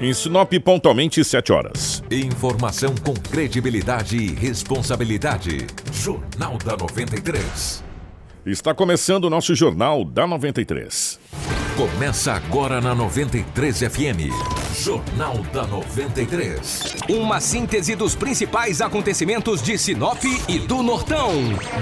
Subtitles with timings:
[0.00, 2.04] Em Sinop, pontualmente 7 horas.
[2.08, 5.66] Informação com credibilidade e responsabilidade.
[5.92, 7.82] Jornal da 93.
[8.46, 11.18] Está começando o nosso Jornal da 93.
[11.76, 14.67] Começa agora na 93 FM.
[14.82, 16.96] Jornal da 93.
[17.08, 21.32] Uma síntese dos principais acontecimentos de Sinop e do Nortão,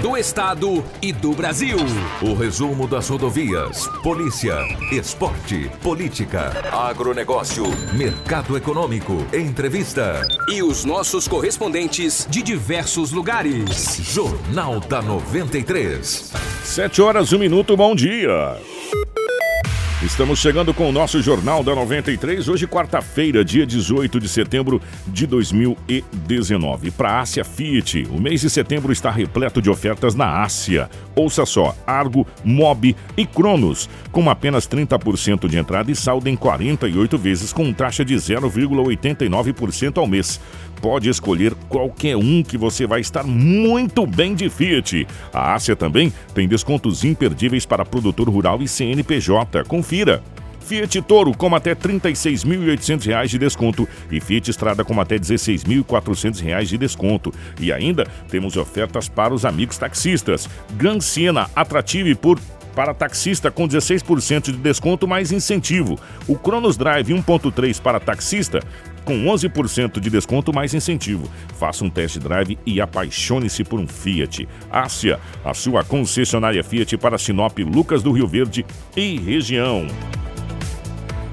[0.01, 1.77] do Estado e do Brasil.
[2.21, 4.57] O resumo das rodovias, polícia,
[4.91, 10.27] esporte, política, agronegócio, mercado econômico, entrevista.
[10.49, 13.99] E os nossos correspondentes de diversos lugares.
[14.11, 16.31] Jornal da 93.
[16.63, 18.57] 7 horas, 1 minuto, bom dia.
[20.03, 25.25] Estamos chegando com o nosso Jornal da 93, hoje quarta-feira, dia 18 de setembro de
[25.25, 26.91] 2019.
[26.91, 30.87] Para a Ásia Fiat, o mês de setembro está repleto de ofertas na Ásia.
[31.15, 37.17] Ouça só, Argo, Mob e Cronos, com apenas 30% de entrada e saldo em 48
[37.17, 40.39] vezes com taxa de 0,89% ao mês
[40.81, 45.07] pode escolher qualquer um que você vai estar muito bem de Fiat.
[45.33, 49.63] A Ásia também tem descontos imperdíveis para produtor rural e CNPJ.
[49.65, 50.23] Confira.
[50.67, 56.65] Fiat Toro com até R$ 36.800 de desconto e Fiat Estrada com até R$ 16.400
[56.65, 57.33] de desconto.
[57.59, 60.49] E ainda temos ofertas para os amigos taxistas.
[60.73, 62.37] Gran Siena Atrative por
[62.75, 65.97] para taxista com 16% de desconto mais incentivo.
[66.27, 68.59] O Cronos Drive 1.3 para taxista
[69.07, 71.29] com 11% de desconto mais incentivo.
[71.57, 74.45] Faça um test drive e apaixone-se por um Fiat.
[74.69, 78.65] Ásia, a sua concessionária Fiat para Sinop, Lucas do Rio Verde
[78.97, 79.87] e região.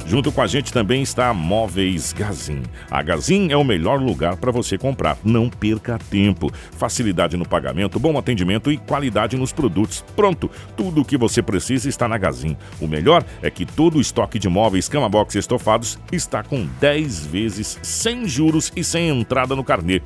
[0.06, 2.62] Junto com a gente também está a Móveis Gazin.
[2.91, 5.16] A Gazin é o melhor lugar para você comprar.
[5.24, 6.52] Não perca tempo.
[6.77, 10.05] Facilidade no pagamento, bom atendimento e qualidade nos produtos.
[10.14, 12.56] Pronto, tudo o que você precisa está na Gazin.
[12.80, 17.27] O melhor é que todo o estoque de móveis cama box estofados está com 10
[17.27, 20.02] vezes sem juros e sem entrada no carnê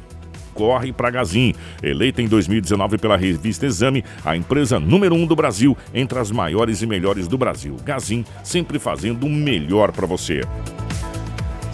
[0.59, 1.55] corre para Gazin.
[1.81, 6.83] Eleita em 2019 pela revista Exame, a empresa número um do Brasil, entre as maiores
[6.83, 7.77] e melhores do Brasil.
[7.85, 10.41] Gazin, sempre fazendo o melhor para você.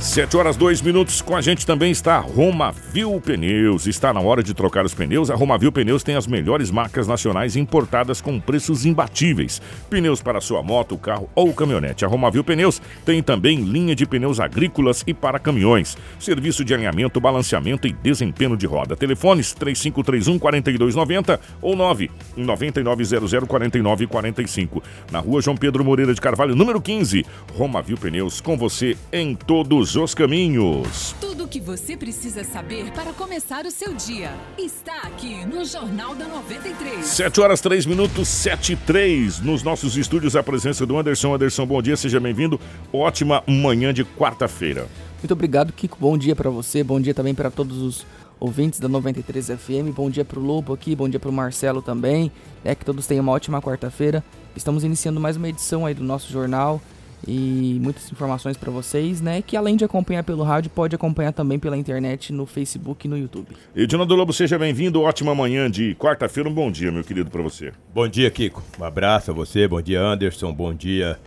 [0.04, 1.22] 7 horas 2 minutos.
[1.22, 3.86] Com a gente também está a Romavil Pneus.
[3.86, 5.30] Está na hora de trocar os pneus.
[5.30, 9.62] A Romavil Pneus tem as melhores marcas nacionais importadas com preços imbatíveis.
[9.88, 12.04] Pneus para sua moto, carro ou caminhonete.
[12.04, 15.96] A Romavil Pneus tem também linha de pneus agrícolas e para caminhões.
[16.20, 18.94] Serviço de alinhamento, balanceamento e desempenho de roda.
[18.94, 24.82] Telefones 3531 4290 ou 99900 4945.
[25.10, 27.24] Na rua João Pedro Moreira de Carvalho, número 15.
[27.56, 31.14] Romavil Pneus com você em todos os caminhos.
[31.20, 36.14] Tudo o que você precisa saber para começar o seu dia está aqui no Jornal
[36.14, 37.04] da 93.
[37.04, 39.40] 7 horas 3 minutos, 7 e 3.
[39.40, 41.34] Nos nossos estúdios, a presença do Anderson.
[41.34, 42.60] Anderson, bom dia, seja bem-vindo.
[42.92, 44.88] Ótima manhã de quarta-feira.
[45.22, 45.96] Muito obrigado, Kiko.
[46.00, 48.06] Bom dia para você, bom dia também para todos os
[48.40, 49.94] ouvintes da 93 FM.
[49.94, 52.30] Bom dia para o Lobo aqui, bom dia para o Marcelo também.
[52.64, 54.24] É que todos tenham uma ótima quarta-feira.
[54.56, 56.80] Estamos iniciando mais uma edição aí do nosso jornal
[57.26, 59.42] e muitas informações para vocês, né?
[59.42, 63.16] Que além de acompanhar pelo rádio, pode acompanhar também pela internet, no Facebook e no
[63.16, 63.48] YouTube.
[63.74, 65.00] Edinaldo Lobo, seja bem-vindo.
[65.02, 66.48] Ótima manhã de quarta-feira.
[66.48, 67.72] Um bom dia, meu querido, para você.
[67.92, 68.62] Bom dia, Kiko.
[68.78, 69.66] Um abraço a você.
[69.66, 70.52] Bom dia, Anderson.
[70.52, 71.18] Bom dia,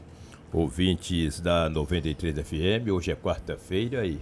[0.53, 2.89] ouvintes da 93 FM.
[2.91, 4.19] Hoje é quarta-feira e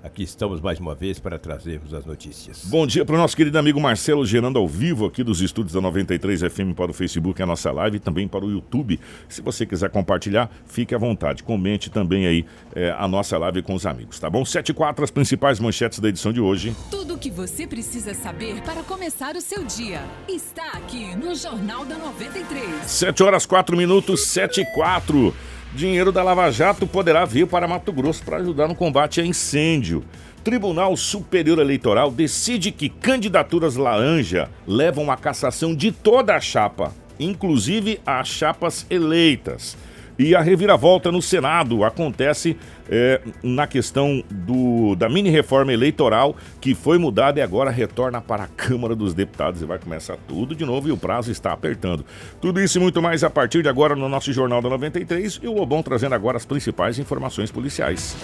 [0.00, 2.64] Aqui estamos mais uma vez para trazermos as notícias.
[2.66, 5.80] Bom dia para o nosso querido amigo Marcelo, gerando ao vivo aqui dos estúdios da
[5.80, 9.00] 93 FM para o Facebook, a nossa live e também para o YouTube.
[9.28, 11.42] Se você quiser compartilhar, fique à vontade.
[11.42, 14.44] Comente também aí é, a nossa live com os amigos, tá bom?
[14.44, 16.76] 7 e 4, as principais manchetes da edição de hoje.
[16.92, 21.84] Tudo o que você precisa saber para começar o seu dia está aqui no Jornal
[21.84, 22.86] da 93.
[22.86, 25.34] 7 horas 4 minutos, 7 e 4.
[25.74, 30.02] Dinheiro da Lava Jato poderá vir para Mato Grosso para ajudar no combate a incêndio.
[30.42, 38.00] Tribunal Superior Eleitoral decide que candidaturas laranja levam à cassação de toda a chapa, inclusive
[38.06, 39.76] as chapas eleitas.
[40.18, 42.56] E a reviravolta no Senado acontece
[42.90, 48.48] é, na questão do, da mini-reforma eleitoral que foi mudada e agora retorna para a
[48.48, 52.04] Câmara dos Deputados e vai começar tudo de novo e o prazo está apertando.
[52.40, 55.46] Tudo isso e muito mais a partir de agora no nosso Jornal da 93 e
[55.46, 58.16] o Lobão trazendo agora as principais informações policiais.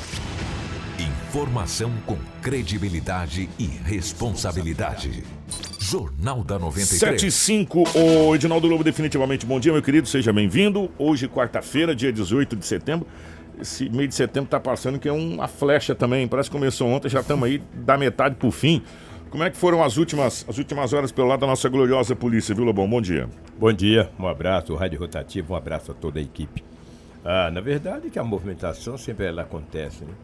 [0.99, 5.23] Informação com credibilidade e responsabilidade.
[5.85, 6.99] Jornal da 93.
[6.99, 10.91] 75, o Edinaldo Lobo, definitivamente bom dia, meu querido, seja bem-vindo.
[10.99, 13.07] Hoje, quarta-feira, dia 18 de setembro.
[13.61, 17.11] Esse mês de setembro tá passando que é uma flecha também, parece que começou ontem,
[17.11, 18.83] já estamos aí da metade pro fim.
[19.29, 22.55] Como é que foram as últimas, as últimas horas pelo lado da nossa gloriosa polícia,
[22.55, 22.89] viu, Lobão?
[22.89, 23.29] Bom dia.
[23.59, 26.65] Bom dia, um abraço, Rádio Rotativo, um abraço a toda a equipe.
[27.23, 30.15] Ah, na verdade que a movimentação sempre ela acontece, né?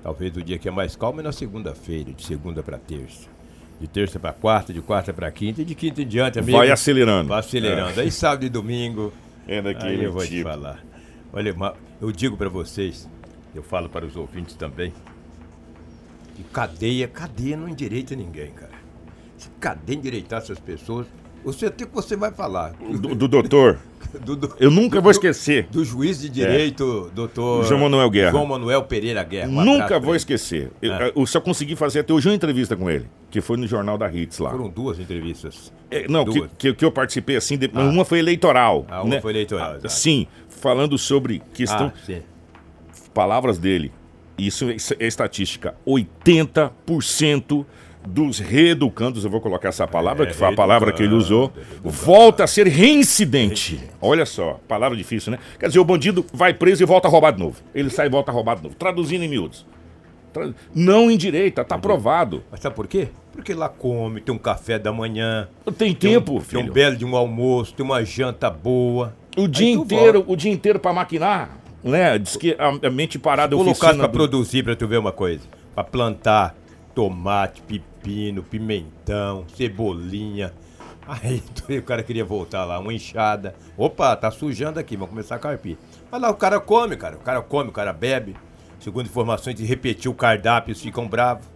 [0.00, 3.31] Talvez o dia que é mais calmo é na segunda-feira, de segunda para terça.
[3.82, 6.56] De terça para quarta, de quarta para quinta e de quinta em diante, amigo.
[6.56, 7.28] Vai acelerando.
[7.28, 8.00] Vai acelerando.
[8.00, 9.12] Aí sábado e domingo.
[9.44, 10.48] É daquele Aí eu vou te tipo.
[10.48, 10.78] falar.
[11.32, 11.52] Olha,
[12.00, 13.08] eu digo para vocês,
[13.52, 14.92] eu falo para os ouvintes também,
[16.36, 18.70] que cadeia, cadeia não endireita ninguém, cara.
[19.36, 21.08] Se cadeia endireitar essas pessoas,
[21.42, 22.74] você tem que você vai falar.
[22.74, 23.80] Do, do doutor.
[24.20, 25.66] Do, do- Eu nunca do- vou esquecer.
[25.70, 27.64] Do juiz de direito, doutor.
[27.64, 28.30] João Manuel Guerra.
[28.32, 29.48] João Manuel Pereira Guerra.
[29.48, 30.70] Um Nunca vou esquecer.
[30.82, 31.12] Eu, É.
[31.16, 34.12] eu só consegui fazer até hoje uma entrevista com ele, que foi no Jornal da
[34.12, 34.50] Hits lá.
[34.50, 35.72] Foram duas entrevistas.
[35.90, 36.50] É, não, que, duas.
[36.58, 38.86] que, que eu participei assim, de- uma foi eleitoral.
[38.88, 39.20] Ah, uma né?
[39.20, 39.88] foi eleitoral, Ah.
[39.88, 42.12] Sim, falando sobre questão, Ah,
[43.14, 43.90] palavras dele.
[44.38, 45.74] Isso é, isso é estatística.
[45.86, 47.64] 80%
[48.06, 51.52] dos reeducandos, eu vou colocar essa palavra, É, que foi a palavra que ele usou,
[51.82, 53.80] volta a ser reincidente.
[54.00, 55.38] Olha só, palavra difícil, né?
[55.58, 57.56] Quer dizer, o bandido vai preso e volta a roubar de novo.
[57.74, 58.74] Ele sai e volta a roubar de novo.
[58.74, 59.64] Traduzindo em miúdos.
[60.32, 62.42] Tra- Não em direita, tá provado.
[62.50, 63.08] Mas sabe por quê?
[63.32, 65.48] Porque lá come, tem um café da manhã.
[65.64, 66.70] Tem tem tempo, um, Tem filho.
[66.70, 69.14] um belo de um almoço, tem uma janta boa.
[69.36, 72.18] O dia inteiro, o dia inteiro para maquinar, né?
[72.18, 75.42] Diz que a, mente parada Colocar do- produzir, pra tu ver uma coisa.
[75.74, 76.54] Pra plantar
[76.94, 80.52] tomate, pepino, pimentão, cebolinha.
[81.06, 81.42] Aí
[81.78, 83.54] o cara queria voltar lá, uma enxada.
[83.76, 85.76] Opa, tá sujando aqui, vamos começar a carpir.
[86.10, 87.16] Mas lá o cara come, cara.
[87.16, 88.36] O cara come, o cara bebe.
[88.78, 91.46] Segundo informações, de repetir o cardápio, eles ficam bravos.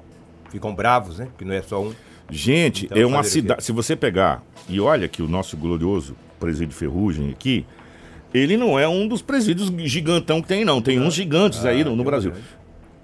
[0.51, 1.29] Ficam bravos, né?
[1.37, 1.93] Que não é só um.
[2.31, 3.63] Gente, Então, é uma cidade.
[3.63, 7.65] Se você pegar e olha que o nosso glorioso presídio Ferrugem aqui,
[8.35, 10.83] ele não é um dos presídios gigantão que tem, não.
[10.83, 12.33] Tem uns gigantes aí no, no Brasil.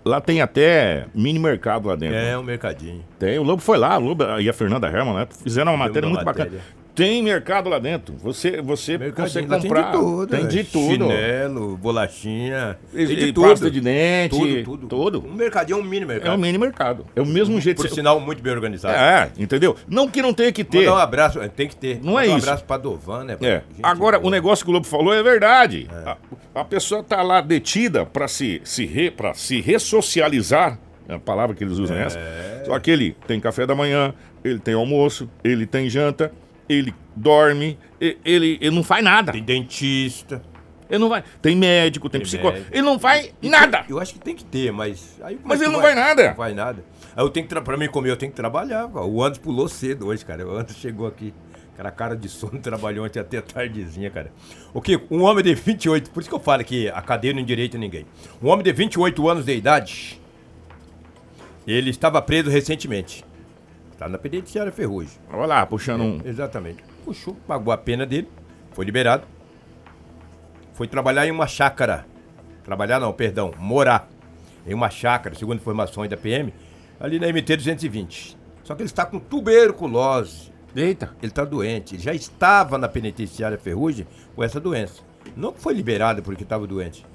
[0.05, 2.17] Lá tem até mini mercado lá dentro.
[2.17, 3.05] É um mercadinho.
[3.19, 5.29] Tem, o Lobo foi lá, o Lobo e a Fernanda Herman, né?
[5.43, 6.51] Fizeram uma matéria muito matéria.
[6.51, 6.81] bacana.
[6.94, 8.15] Tem mercado lá dentro.
[8.19, 9.93] Você, você consegue Mercadinho, comprar.
[9.93, 10.27] Tem de tudo.
[10.27, 10.65] Tem de é.
[10.65, 10.91] tudo.
[10.91, 12.79] Chinelo, bolachinha.
[12.93, 13.71] E- Tem e de pasta tudo.
[13.71, 14.89] de dente, Tudo, tudo.
[14.89, 15.27] tudo.
[15.27, 16.31] Um mercadinho é um mini mercado.
[16.31, 17.06] É o mini mercado.
[17.17, 17.81] É o mesmo jeito.
[17.81, 18.94] Por sinal, muito bem organizado.
[18.94, 19.75] É, entendeu?
[19.89, 20.81] Não que não tenha que ter.
[20.81, 21.99] Mandar um abraço, é, tem que ter.
[22.03, 22.47] Não é Mandar isso.
[22.47, 23.37] Um abraço pra Dovan, né?
[23.41, 23.62] É.
[23.83, 24.29] Agora, boa.
[24.29, 25.89] o negócio que o Lobo falou é verdade.
[26.05, 26.17] A,
[26.61, 30.79] a pessoa tá lá detida para se, se, re, pra se ressocializar.
[31.09, 32.19] É a palavra que eles usam é essa.
[32.67, 36.33] Só que ele tem café da manhã, ele tem almoço, ele tem janta,
[36.73, 39.33] ele dorme, ele, ele não faz nada.
[39.33, 40.43] Tem dentista.
[40.91, 41.25] Ele não vai.
[41.41, 42.59] Tem médico, tem, Tem psicólogo.
[42.59, 42.77] médico.
[42.77, 43.79] Ele não faz E nada.
[43.79, 45.19] tem- eu acho que tem que ter, mas.
[45.23, 46.29] Aí, como Mas é ele não vai nada.
[46.29, 46.85] Não vai nada.
[47.17, 47.61] Aí eu tenho que.
[47.61, 48.89] Pra mim comer, eu tenho que trabalhar.
[48.89, 49.05] cara.
[49.07, 50.47] O Anderson pulou cedo hoje, cara.
[50.47, 51.33] O Anderson chegou aqui.
[51.77, 54.31] Cara, cara de sono, trabalhou ontem até tardezinha, cara.
[54.75, 55.01] O que?
[55.11, 58.05] Um homem de 28, por isso que eu falo que a cadeia não endireita ninguém.
[58.43, 60.21] Um homem de 28 anos de idade,
[61.67, 63.25] ele estava preso recentemente.
[64.03, 65.17] Está na penitenciária Ferrugem.
[65.33, 66.21] Olha lá, puxando um.
[66.25, 66.83] Exatamente.
[67.05, 68.29] Puxou, pagou a pena dele,
[68.73, 69.23] foi liberado.
[70.75, 72.05] Foi trabalhar em uma chácara.
[72.65, 74.11] Trabalhar não, perdão, morar
[74.67, 76.53] em uma chácara, segundo informações da PM,
[76.99, 78.37] ali na MT 220.
[78.65, 80.51] Só que ele está com tuberculose.
[80.75, 81.15] Eita.
[81.23, 81.95] Ele está doente.
[81.95, 84.05] Ele já estava na penitenciária Ferrugem
[84.35, 85.01] com essa doença.
[85.37, 87.07] Não que foi liberado porque estava doente.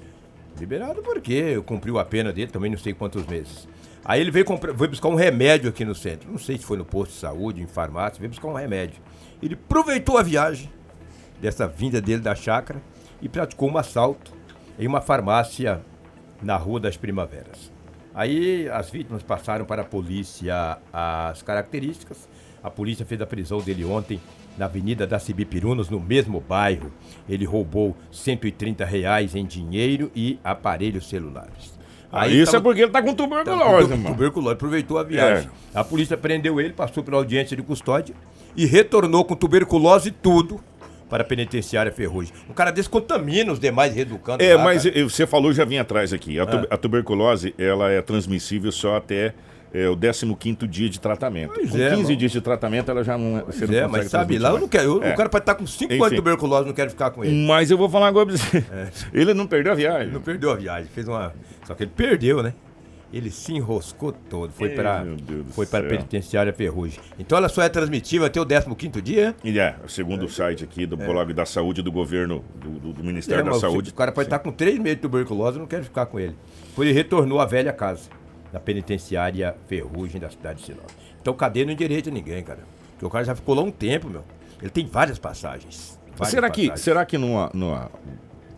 [0.58, 3.68] Liberado porque cumpriu a pena dele, também não sei quantos meses.
[4.08, 6.30] Aí ele veio, comprar, veio buscar um remédio aqui no centro.
[6.30, 9.02] Não sei se foi no posto de saúde, em farmácia, veio buscar um remédio.
[9.42, 10.70] Ele aproveitou a viagem
[11.38, 12.80] dessa vinda dele da chácara
[13.20, 14.32] e praticou um assalto
[14.78, 15.82] em uma farmácia
[16.42, 17.70] na Rua das Primaveras.
[18.14, 22.26] Aí as vítimas passaram para a polícia as características.
[22.62, 24.18] A polícia fez a prisão dele ontem
[24.56, 26.90] na Avenida das Cibipirunas, no mesmo bairro.
[27.28, 31.77] Ele roubou 130 reais em dinheiro e aparelhos celulares.
[32.10, 34.14] Aí isso tava- é porque ele tá com Tava tuberculose, com mano.
[34.14, 35.48] tuberculose, aproveitou a viagem.
[35.74, 35.78] É.
[35.78, 38.14] A polícia prendeu ele, passou pela audiência de custódia
[38.56, 40.58] e retornou com tuberculose e tudo
[41.10, 42.32] para a penitenciária Ferrugem.
[42.48, 44.46] Um cara desse contamina os demais reeducandos.
[44.46, 45.04] É, lá, mas cara.
[45.08, 46.38] você falou, já vim atrás aqui.
[46.40, 46.74] A, tu- Ah.
[46.74, 49.34] a tuberculose, ela é transmissível só até
[49.74, 51.52] eh, o 15º dia de tratamento.
[51.54, 52.16] Pois com é, 15 mano.
[52.16, 54.66] dias de tratamento, ela já não, você Pois não é, mas sabe, lá eu não
[54.66, 54.84] quero.
[54.96, 55.12] eu- É.
[55.12, 56.00] O cara pode estar com 5 Enfim.
[56.00, 57.46] anos de tuberculose, não quero ficar com ele.
[57.46, 58.64] Mas eu vou falar agora pra você.
[59.12, 60.10] Ele não perdeu a viagem.
[60.10, 61.34] Não perdeu a viagem, fez uma.
[61.68, 62.54] Só que ele perdeu, né?
[63.12, 65.04] Ele se enroscou todo, foi para
[65.52, 67.00] foi para penitenciária Ferrugem.
[67.18, 69.34] Então ela só é transmitível até o 15º dia?
[69.44, 73.40] E é, segundo o site aqui do blog da saúde do governo, do, do- Ministério
[73.40, 73.90] É, da Saúde.
[73.90, 76.36] O cara pode estar com 3 meses de tuberculose, eu não quero ficar com ele.
[76.74, 78.10] Pois ele retornou à velha casa,
[78.52, 80.90] na penitenciária Ferrugem da cidade de Sinop.
[81.20, 82.60] Então cadeia não endireita ninguém, cara.
[82.92, 84.24] Porque o cara já ficou lá um tempo, meu.
[84.60, 85.98] Ele tem várias passagens.
[86.14, 86.80] várias Será que, passagens.
[86.84, 87.90] será que numa, numa-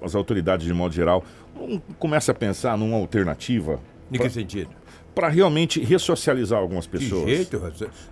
[0.02, 3.80] as autoridades, de modo geral, não começa a pensar numa alternativa
[4.12, 4.70] Em que sentido?
[5.14, 7.24] para realmente ressocializar algumas pessoas?
[7.24, 7.58] Que jeito,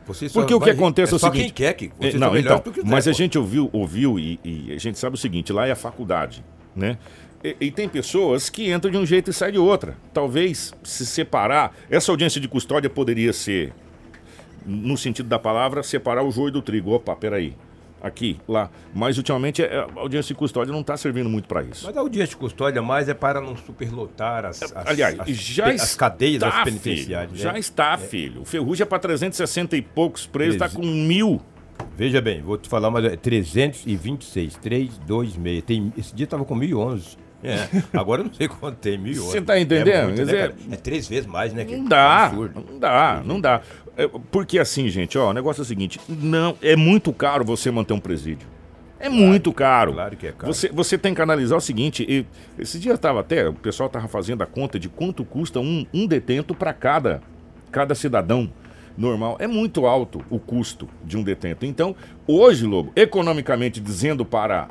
[0.06, 1.52] você- só Porque o que acontece é o só seguinte.
[1.52, 3.16] quem quer que É, você não, melhor então, que quiser, mas a pô.
[3.16, 6.98] gente ouviu, ouviu e, e a gente sabe o seguinte: lá é a faculdade, né?
[7.42, 9.96] E, e tem pessoas que entram de um jeito e saem de outra.
[10.12, 11.72] Talvez se separar.
[11.88, 13.72] Essa audiência de custódia poderia ser,
[14.66, 16.90] no sentido da palavra, separar o joio do trigo.
[16.90, 17.54] Opa, peraí.
[18.00, 18.70] Aqui, lá.
[18.94, 21.84] Mas ultimamente é, a audiência de custódia não está servindo muito para isso.
[21.86, 25.66] Mas a audiência de custódia mais é para não superlotar as, as, Aliás, as, já
[25.66, 27.30] as está, cadeias das penitenciárias.
[27.32, 27.58] Filho, já né?
[27.58, 28.42] está, filho.
[28.42, 31.40] O Ferrugem é para 360 e poucos presos, está com mil.
[31.96, 35.62] Veja bem, vou te falar, mas é 326, 326.
[35.64, 37.16] Tem, esse dia tava com 1011.
[37.42, 39.30] É, agora eu não sei quanto tem, 1011.
[39.30, 39.88] Você tá entendendo?
[39.88, 41.64] É, muito, né, é três vezes mais, né?
[41.64, 42.64] que- Não dá, absurdo.
[42.70, 43.60] não dá, não dá.
[43.98, 47.70] É, Porque assim, gente, ó, o negócio é o seguinte, não, é muito caro você
[47.70, 48.46] manter um presídio.
[49.00, 49.92] É muito caro.
[49.92, 50.52] claro que é caro.
[50.52, 52.24] Você, você tem que analisar o seguinte, e,
[52.60, 56.06] esse dia estava até, o pessoal estava fazendo a conta de quanto custa um, um
[56.06, 57.20] detento para cada,
[57.70, 58.50] cada cidadão
[58.96, 59.36] normal.
[59.38, 61.66] É muito alto o custo de um detento.
[61.66, 61.94] Então,
[62.26, 64.68] hoje, Lobo, economicamente dizendo para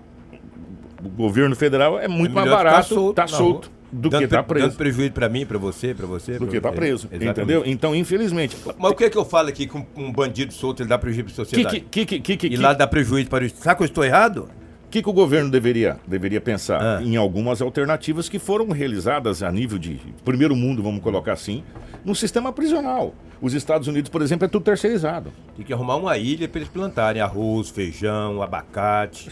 [1.04, 3.72] o governo federal, é muito É mais barato solto estar na solto.
[3.92, 4.68] Do Dando que pre- preso.
[4.68, 6.34] Dando prejuízo pra mim, pra você, pra você.
[6.34, 7.30] Do pra- que estar é, preso, exatamente.
[7.40, 7.64] entendeu?
[7.66, 8.56] Então, infelizmente...
[8.78, 10.98] Mas o que é que eu falo aqui que um, um bandido solto ele dá
[10.98, 11.80] prejuízo pra Que, sociedade?
[11.90, 14.50] que, que, que, que, E lá dá prejuízo para o Será que eu estou errado?
[14.86, 16.82] O que, que o governo deveria, deveria pensar?
[16.82, 17.04] Ah.
[17.04, 21.62] Em algumas alternativas que foram realizadas a nível de primeiro mundo, vamos colocar assim,
[22.06, 23.14] no sistema prisional.
[23.42, 25.32] Os Estados Unidos, por exemplo, é tudo terceirizado.
[25.58, 29.30] Tem que arrumar uma ilha para eles plantarem arroz, feijão, abacate.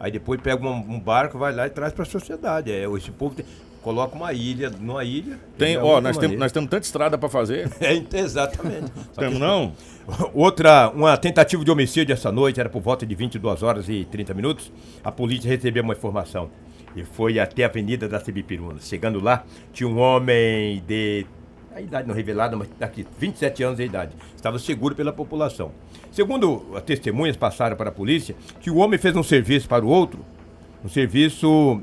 [0.00, 2.72] Aí depois pega um, um barco, vai lá e traz para a sociedade.
[2.72, 3.44] É, esse povo tem-
[3.86, 5.38] coloca uma ilha numa ilha.
[5.56, 6.40] Tem, ó, nós temos, maneira.
[6.40, 7.70] nós temos tanta estrada para fazer.
[7.80, 8.90] É, exatamente.
[8.96, 9.72] Só que- Temos não?
[10.34, 14.34] Outra, uma tentativa de homicídio essa noite, era por volta de 22 horas e 30
[14.34, 14.72] minutos.
[15.04, 16.50] A polícia recebeu uma informação
[16.96, 18.80] e foi até a Avenida da Cibipiruna.
[18.80, 21.24] Chegando lá, tinha um homem de.
[21.72, 24.12] A idade não revelada, mas aqui, 27 anos de idade.
[24.34, 25.70] Estava seguro pela população.
[26.10, 29.88] Segundo as testemunhas passaram para a polícia, que o homem fez um serviço para o
[29.88, 30.24] outro,
[30.84, 31.80] um serviço,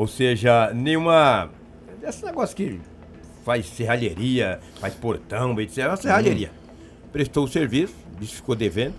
[0.00, 1.50] ou seja, nenhuma.
[2.02, 2.80] Esse negócio que
[3.44, 5.76] faz serralheria, faz portão, etc.
[5.76, 6.50] É uma serralheria.
[7.12, 8.94] Prestou o serviço, disse que ficou devendo,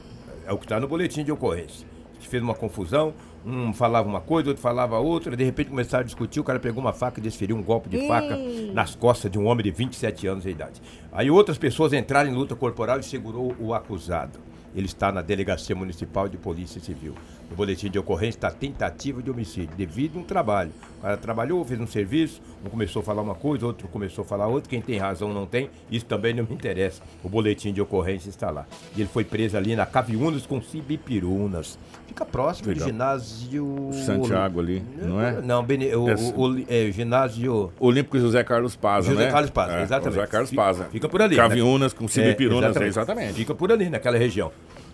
[0.45, 1.87] é o que está no boletim de ocorrência.
[2.19, 6.05] Se fez uma confusão, um falava uma coisa, outro falava outra, de repente começaram a
[6.05, 8.37] discutir, o cara pegou uma faca e desferiu um golpe de faca
[8.71, 10.83] nas costas de um homem de 27 anos de idade.
[11.11, 14.39] Aí outras pessoas entraram em luta corporal e segurou o acusado.
[14.75, 17.15] Ele está na Delegacia Municipal de Polícia Civil.
[17.51, 20.71] No boletim de ocorrência está tentativa de homicídio, devido a um trabalho.
[20.99, 24.25] O cara trabalhou, fez um serviço, um começou a falar uma coisa, outro começou a
[24.25, 24.69] falar outra.
[24.69, 27.01] Quem tem razão não tem, isso também não me interessa.
[27.21, 28.65] O boletim de ocorrência está lá.
[28.95, 31.77] E ele foi preso ali na Caviunas com Cibipirunas.
[32.07, 32.85] Fica próximo Legal.
[32.85, 33.89] do ginásio.
[34.05, 35.41] Santiago ali, não é?
[35.41, 35.93] Não, Bene...
[35.93, 37.71] o, o, o- é, ginásio.
[37.81, 39.31] Olímpico José Carlos José né?
[39.31, 40.15] Carlos Paz, É, exatamente.
[40.15, 40.83] José Carlos Fica- Paza.
[40.85, 41.41] fica por ali, né?
[41.41, 43.33] Caviunas com Cibipirunas, É, é, exatamente.
[43.33, 44.51] Fica por ali, naquela região.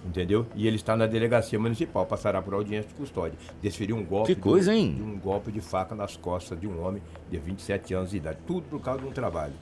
[0.07, 0.47] Entendeu?
[0.55, 3.37] E ele está na delegacia municipal, passará por audiência de custódia.
[3.61, 4.33] Desferiu um golpe.
[4.33, 4.93] Que coisa, de, hein?
[4.95, 8.37] de um golpe de faca nas costas de um homem de 27 anos de idade.
[8.47, 9.53] Tudo por causa de um trabalho.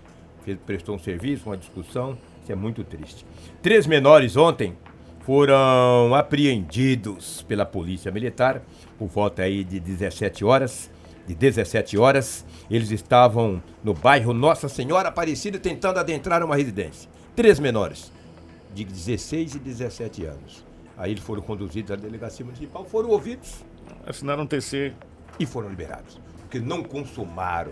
[0.43, 2.17] Fez, prestou um serviço, uma discussão.
[2.43, 3.25] Isso é muito triste.
[3.61, 4.77] Três menores ontem
[5.21, 8.61] foram apreendidos pela polícia militar
[8.99, 10.91] por volta aí de 17 horas.
[11.27, 17.09] De 17 horas, eles estavam no bairro Nossa Senhora Aparecida tentando adentrar uma residência.
[17.35, 18.11] Três menores,
[18.75, 20.65] de 16 e 17 anos.
[20.97, 23.63] Aí eles foram conduzidos à delegacia municipal, foram ouvidos
[24.05, 24.93] Assinaram um TC.
[25.39, 26.19] e foram liberados.
[26.41, 27.71] Porque não consumaram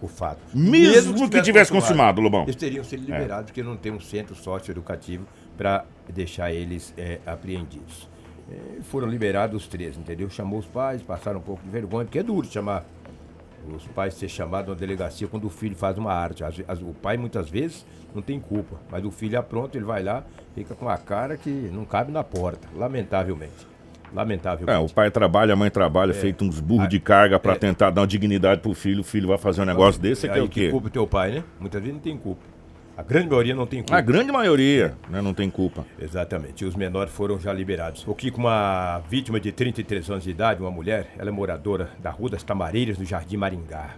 [0.00, 0.40] o fato.
[0.54, 2.44] Mesmo que tivesse consumado, Lobão.
[2.44, 8.08] Eles teriam sido liberados, porque não tem um centro socioeducativo para deixar eles é, apreendidos.
[8.50, 10.30] É, foram liberados os três, entendeu?
[10.30, 12.84] Chamou os pais, passaram um pouco de vergonha, porque é duro chamar
[13.74, 16.42] os pais ser chamados a uma delegacia quando o filho faz uma arte.
[16.42, 20.02] Ve- as- o pai muitas vezes não tem culpa, mas o filho apronta, ele vai
[20.02, 20.24] lá,
[20.54, 23.68] fica com a cara que não cabe na porta, lamentavelmente.
[24.12, 24.76] Lamentavelmente.
[24.76, 27.56] É, o pai trabalha, a mãe trabalha, feito uns burros de carga pra é.
[27.56, 29.02] tentar dar uma dignidade pro filho.
[29.02, 30.70] O filho vai fazer um negócio desse, você Aí quer o que quê?
[30.70, 31.44] culpa o teu pai, né?
[31.60, 32.42] Muitas vezes não tem culpa.
[33.00, 33.96] A grande maioria não tem culpa.
[33.96, 35.86] A grande maioria né, não tem culpa.
[35.98, 36.62] Exatamente.
[36.64, 38.04] E os menores foram já liberados.
[38.06, 42.10] O Kiko, uma vítima de 33 anos de idade, uma mulher, ela é moradora da
[42.10, 43.94] Rua das Tamareiras, no Jardim Maringá.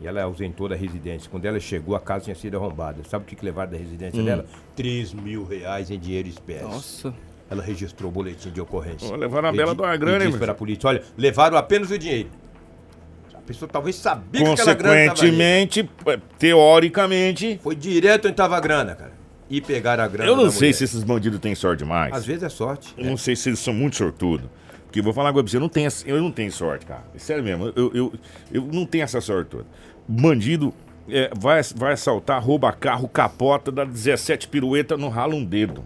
[0.00, 1.30] E ela ausentou da residência.
[1.30, 3.02] Quando ela chegou, a casa tinha sido arrombada.
[3.04, 4.24] Sabe o que, que levaram da residência Hum.
[4.24, 4.46] dela?
[4.74, 6.64] 3 mil reais em dinheiro espécie.
[6.64, 7.14] Nossa.
[7.50, 9.14] Ela registrou o boletim de ocorrência.
[9.14, 11.98] Levaram a E bela de uma grana, hein, para a polícia, olha, levaram apenas o
[11.98, 12.30] dinheiro.
[13.44, 15.10] A pessoa talvez sabia que aquela grana.
[15.10, 19.12] Consequentemente, é, teoricamente, Foi direto onde estava a grana, cara.
[19.50, 20.72] E pegaram a grana eu não da sei mulher.
[20.72, 22.14] se esses bandidos têm sorte demais.
[22.14, 22.94] Às vezes é sorte.
[22.96, 24.48] Eu não sei se eles são muito sortudos.
[24.86, 27.04] Porque eu vou falar pra você, eu não tenho, eu não tenho sorte, cara.
[27.18, 28.12] Sério mesmo, eu, eu,
[28.50, 29.66] eu não tenho essa sorte toda.
[30.08, 30.72] Bandido
[31.08, 35.84] é, vai, vai assaltar, rouba carro, capota, dá 17 pirueta, não rala um dedo.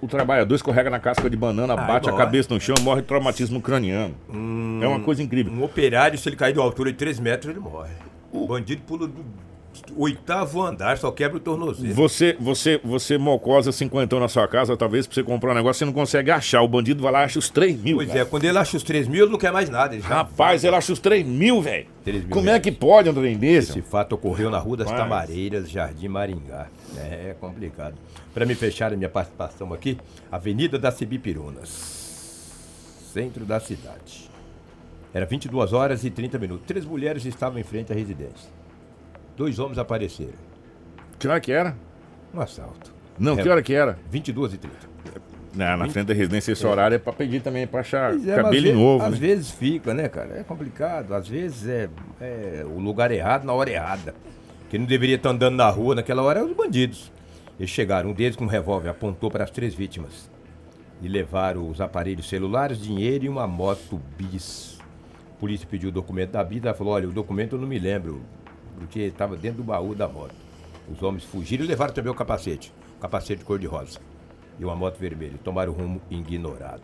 [0.00, 3.08] O trabalhador escorrega na casca de banana, Ai, bate a cabeça no chão, morre de
[3.08, 4.14] traumatismo craniano.
[4.82, 5.52] é uma coisa incrível.
[5.52, 7.90] Um operário, se ele cair de uma altura de 3 metros, ele morre.
[8.32, 9.24] O bandido pula do
[9.96, 11.94] oitavo andar, só quebra o tornozelo.
[11.94, 15.84] Você, você, você mocosa cinquentão na sua casa, talvez pra você comprar um negócio, você
[15.84, 16.62] não consegue achar.
[16.62, 17.96] O bandido vai lá e acha os 3 mil.
[17.96, 18.20] Pois cara.
[18.20, 19.94] é, quando ele acha os 3 mil, ele não quer mais nada.
[19.94, 21.86] Ele Rapaz, ele acha os 3 mil, velho.
[22.04, 22.62] 3 mil Como é reais.
[22.62, 23.70] que pode um trem desse?
[23.70, 25.08] Esse fato ocorreu na Rua das Rapaz.
[25.08, 26.66] Tamareiras, Jardim Maringá.
[26.98, 27.94] É complicado.
[28.34, 29.98] Para me fechar a minha participação aqui,
[30.30, 31.68] Avenida das Cibipirunas,
[33.12, 34.28] centro da cidade.
[35.12, 36.66] Era 22 horas e 30 minutos.
[36.66, 38.50] Três mulheres estavam em frente à residência.
[39.36, 40.38] Dois homens apareceram.
[41.18, 41.76] Que hora que era?
[42.32, 42.92] Um assalto.
[43.18, 43.98] Não, É, que hora que era?
[44.10, 44.76] 22 e 30.
[45.52, 48.72] Na, na frente da residência, esse horário é pra pedir também, pra achar é, cabelo
[48.72, 49.18] novo, Às né?
[49.18, 50.38] vezes fica, né, cara?
[50.38, 51.12] É complicado.
[51.12, 51.88] Às vezes é,
[52.20, 54.14] é o lugar errado na hora errada.
[54.70, 57.10] Quem não deveria estar andando na rua naquela hora é os bandidos.
[57.58, 60.30] Eles chegaram, um deles com um revólver, apontou para as três vítimas.
[61.02, 64.78] E levaram os aparelhos celulares, dinheiro e uma moto bis.
[65.36, 67.80] A polícia pediu o documento da vida, ela falou, olha, o documento eu não me
[67.80, 68.22] lembro,
[68.78, 70.34] porque estava dentro do baú da moto.
[70.88, 73.98] Os homens fugiram e levaram também o capacete, o capacete cor-de-rosa
[74.56, 75.34] e uma moto vermelha.
[75.42, 76.82] Tomaram rumo ignorado.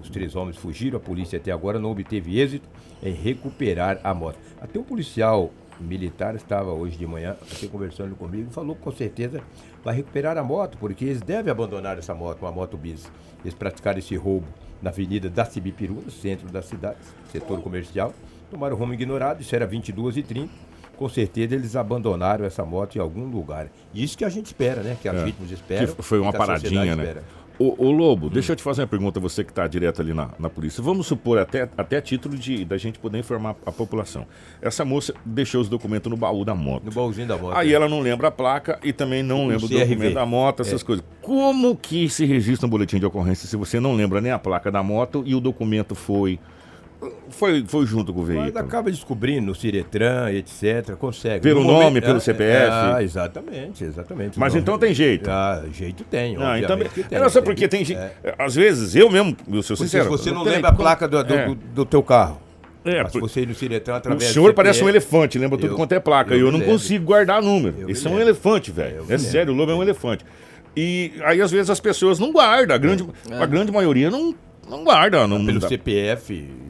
[0.00, 2.68] Os três homens fugiram, a polícia até agora não obteve êxito
[3.00, 4.38] em recuperar a moto.
[4.60, 8.92] Até um policial militar estava hoje de manhã aqui conversando comigo e falou que com
[8.92, 9.42] certeza
[9.84, 13.10] vai recuperar a moto, porque eles devem abandonar essa moto, uma moto bis.
[13.44, 14.46] Eles praticaram esse roubo
[14.82, 16.98] na Avenida da Cibipiru, no centro da cidade,
[17.30, 18.12] setor comercial.
[18.50, 20.48] Tomaram rumo ignorado, isso era 22h30.
[20.96, 23.68] Com certeza eles abandonaram essa moto em algum lugar.
[23.94, 24.98] Isso que a gente espera, né?
[25.00, 25.24] Que as É.
[25.24, 25.94] vítimas esperam.
[25.94, 27.02] Que foi uma que paradinha, né?
[27.04, 27.24] espera.
[27.62, 30.30] Ô, ô, Lobo, deixa eu te fazer uma pergunta, você que está direto ali na,
[30.38, 30.82] na polícia.
[30.82, 34.26] Vamos supor, até, até a título de da gente poder informar a população.
[34.62, 36.84] Essa moça deixou os documentos no baú da moto.
[36.84, 37.54] No baúzinho da moto.
[37.54, 37.74] Aí né?
[37.74, 40.80] ela não lembra a placa e também não O lembra o documento da moto, essas
[40.80, 40.84] É.
[40.86, 41.04] coisas.
[41.20, 44.72] Como que se registra um boletim de ocorrência se você não lembra nem a placa
[44.72, 46.40] da moto e o documento foi
[47.30, 48.58] foi, foi junto com o Mas veículo?
[48.64, 50.94] acaba descobrindo no Ciretran, etc.
[50.98, 51.40] Consegue.
[51.42, 52.68] Pelo No nome, pelo CPF?
[52.70, 54.38] Ah, exatamente, exatamente.
[54.38, 55.30] Mas então tem jeito.
[55.30, 56.36] Ah, jeito tem.
[56.36, 57.18] Ah, então, obviamente que tem.
[57.18, 57.98] é só porque tem gente.
[57.98, 58.34] É.
[58.38, 60.04] Às vezes, eu mesmo, eu sou Porque sincero.
[60.04, 61.46] se você não tem lembra a placa do, do, É.
[61.46, 62.40] do, do teu carro.
[62.84, 65.58] É, mas por- você ir no Ciretran O através senhor do parece um elefante, lembra
[65.58, 66.32] tudo Eu- quanto é placa.
[66.34, 66.72] eu Eu, não lembro.
[66.74, 67.90] consigo guardar número.
[67.90, 68.28] Esse é um lembro.
[68.30, 69.04] elefante, velho.
[69.08, 70.24] É sério, o lobo é um elefante.
[70.76, 72.74] E aí, às vezes, as pessoas não guardam.
[72.74, 73.04] A grande,
[73.38, 74.34] a grande maioria não,
[74.68, 75.26] não guarda.
[75.26, 75.68] Não, Pelo não.
[75.68, 76.48] CPF,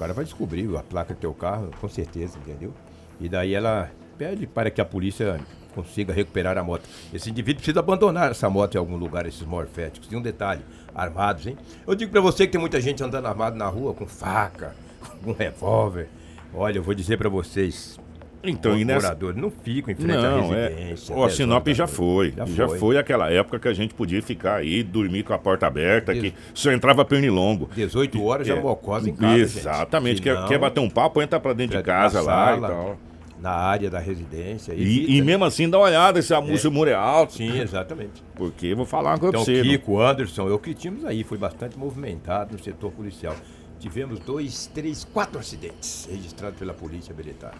[0.00, 2.72] cara vai descobrir a placa do teu carro, com certeza, entendeu?
[3.20, 5.38] E daí ela pede para que a polícia
[5.74, 6.88] consiga recuperar a moto.
[7.12, 10.10] Esse indivíduo precisa abandonar essa moto em algum lugar, esses morféticos.
[10.10, 10.62] E um detalhe,
[10.94, 11.56] armados, hein?
[11.86, 14.74] Eu digo pra você que tem muita gente andando armado na rua, com faca,
[15.22, 16.08] com revólver.
[16.54, 18.00] Olha, eu vou dizer pra vocês,
[18.42, 19.08] Então, os e nessa.
[19.08, 20.68] moradores não ficam em frente à Não, é.
[20.68, 21.14] residência.
[21.14, 22.34] Ó, 10 Sinop horas da já foi.
[22.54, 22.96] Já, foi.
[22.96, 26.72] aquela época que a gente podia ficar aí, dormir com a porta aberta, que só
[26.72, 27.68] entrava pernilongo.
[27.74, 29.34] 18 horas já É, mocosa em casa.
[29.36, 30.22] Exatamente.
[30.22, 32.98] Quer, quer bater um papo, entra pra dentro de entra casa lá e tal.
[33.40, 34.74] Na área da residência.
[34.74, 35.26] E, e né?
[35.26, 37.32] mesmo assim, dá uma olhada se a música o muro é alto.
[37.34, 38.22] Sim, exatamente.
[38.34, 39.62] Porque vou falar uma coisa Então, pra você.
[39.62, 43.34] Kiko, Anderson, eu que tínhamos aí, foi bastante movimentado no setor policial.
[43.78, 47.54] Tivemos dois, três, quatro acidentes registrados pela Polícia Militar.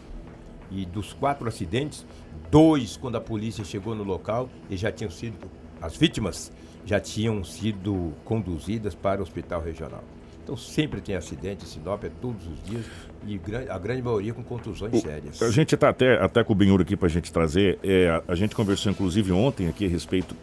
[0.70, 2.06] E dos quatro acidentes,
[2.50, 5.37] dois, quando a polícia chegou no local, e já tinham sido,
[5.80, 6.52] as vítimas
[6.85, 10.04] já tinham sido conduzidas para o hospital regional.
[10.42, 12.85] Então sempre tem acidente, Sinop é todos os dias,
[13.26, 15.40] e a grande maioria com contusões sérias.
[15.42, 17.78] A gente está até, até com o Benhur aqui para a gente trazer.
[17.83, 20.35] é, a, a gente conversou inclusive ontem aqui a respeito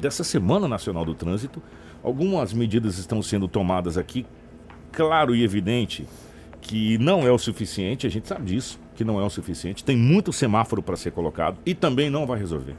[0.00, 1.62] dessa Semana Nacional do Trânsito.
[2.02, 4.26] Algumas medidas estão sendo tomadas aqui,
[4.90, 6.06] claro e evidente
[6.60, 9.82] que não é o suficiente, a gente sabe disso, que não é o suficiente.
[9.84, 12.76] Tem muito semáforo para ser colocado e também não vai resolver.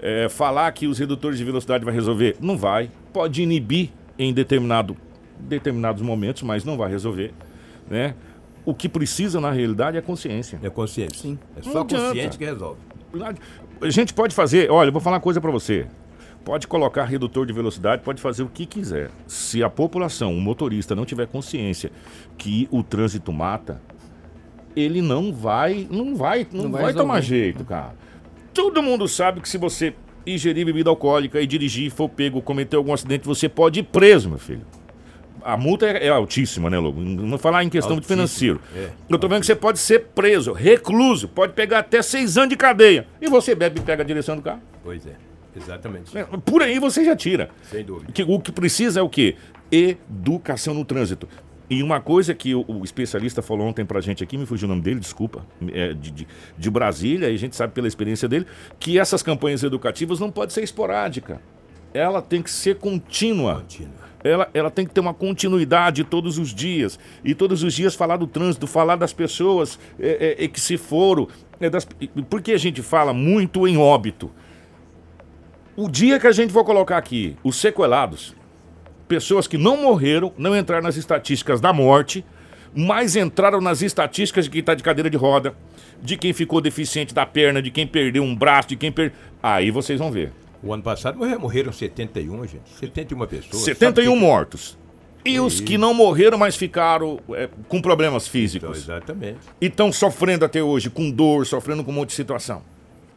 [0.00, 2.90] É, falar que os redutores de velocidade vai resolver, não vai.
[3.12, 4.94] Pode inibir em determinado,
[5.40, 7.32] determinados momentos, mas não vai resolver.
[7.88, 8.14] Né?
[8.66, 10.60] O que precisa na realidade é consciência.
[10.62, 11.18] É consciente.
[11.18, 11.38] Sim.
[11.56, 12.08] É Não só adianta.
[12.08, 12.80] consciente que resolve.
[13.80, 15.86] A gente pode fazer, olha, eu vou falar uma coisa para você.
[16.44, 19.10] Pode colocar redutor de velocidade, pode fazer o que quiser.
[19.26, 21.90] Se a população, o motorista, não tiver consciência
[22.36, 23.80] que o trânsito mata,
[24.76, 27.94] ele não vai, não vai, não, Não vai, vai tomar jeito, cara.
[28.52, 29.94] Todo mundo sabe que se você
[30.26, 34.38] ingerir bebida alcoólica e dirigir, for pego, cometer algum acidente, você pode ir preso, meu
[34.38, 34.62] filho.
[35.42, 37.00] A multa é, é altíssima, né, Lobo?
[37.02, 38.60] Não vou falar em questão de financeiro.
[38.74, 38.88] é.
[39.10, 42.56] Eu tô vendo que você pode ser preso, recluso, pode pegar até seis anos de
[42.56, 43.06] cadeia.
[43.20, 44.62] E você bebe e pega a direção do carro.
[44.82, 45.12] Pois é,
[45.54, 46.16] exatamente.
[46.16, 47.50] É, Por aí você já tira.
[47.70, 48.10] Sem dúvida.
[48.26, 49.36] O que precisa é o quê?
[49.70, 51.28] Educação no trânsito.
[51.68, 54.68] E uma coisa que o, o especialista falou ontem pra gente aqui, me fugiu o
[54.68, 58.46] nome dele, desculpa, é, de, de, de Brasília, e a gente sabe pela experiência dele,
[58.78, 61.38] que essas campanhas educativas não podem ser esporádicas.
[61.94, 63.60] ela tem que ser contínua.
[63.60, 64.04] Contínua.
[64.22, 66.98] Ela, ela tem que ter uma continuidade todos os dias.
[67.22, 70.78] E todos os dias falar do trânsito, falar das pessoas é, é, é que se
[70.78, 71.28] foram.
[71.60, 71.86] É das,
[72.30, 74.30] porque a gente fala muito em óbito.
[75.76, 78.34] O dia que a gente for colocar aqui os sequelados,
[79.08, 82.24] pessoas que não morreram, não entraram nas estatísticas da morte,
[82.74, 85.54] mas entraram nas estatísticas de quem está de cadeira de roda,
[86.02, 89.16] de quem ficou deficiente da perna, de quem perdeu um braço, de quem perdeu.
[89.42, 90.32] Aí vocês vão ver.
[90.62, 92.70] O ano passado morreram, morreram 71, gente.
[92.80, 93.62] 71 pessoas.
[93.62, 94.78] 71 Sabe que- mortos.
[95.26, 98.76] E os que não morreram, mas ficaram é, com problemas Então, físicos.
[98.78, 99.38] exatamente.
[99.58, 102.62] E estão sofrendo até hoje, com dor, sofrendo com um monte de situação.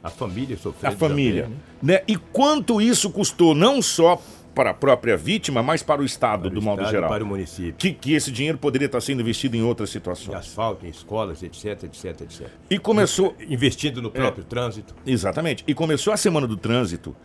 [0.02, 0.90] A família sofreu.
[0.90, 1.50] A família.
[1.84, 2.02] né?
[2.08, 4.22] E quanto isso custou, não só
[4.58, 7.08] para a própria vítima, mas para o Estado, do modo geral.
[7.08, 7.76] Para o município.
[7.78, 10.36] Que, que esse dinheiro poderia estar sendo investido em outras Em situações.
[10.36, 12.48] asfalto, em escolas, etc, etc, etc.
[12.68, 13.36] E começou.
[13.48, 14.96] Investindo no próprio trânsito.
[15.06, 15.64] Exatamente.
[15.68, 17.16] E começou a semana do trânsito.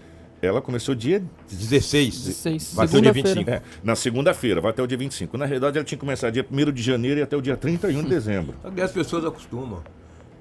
[0.43, 2.27] Ela começou dia 16.
[2.27, 3.41] 16, Vai até o dia segunda-feira.
[3.41, 3.51] 25.
[3.51, 5.39] É, na segunda-feira, vai até o dia 25.
[5.39, 8.03] Na realidade, ela tinha que começar dia 1 de janeiro e até o dia 31
[8.03, 8.55] de dezembro.
[8.83, 9.83] As pessoas acostumam.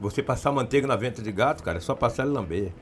[0.01, 2.73] Você passar manteiga na venta de gato, cara, é só passar e lamber.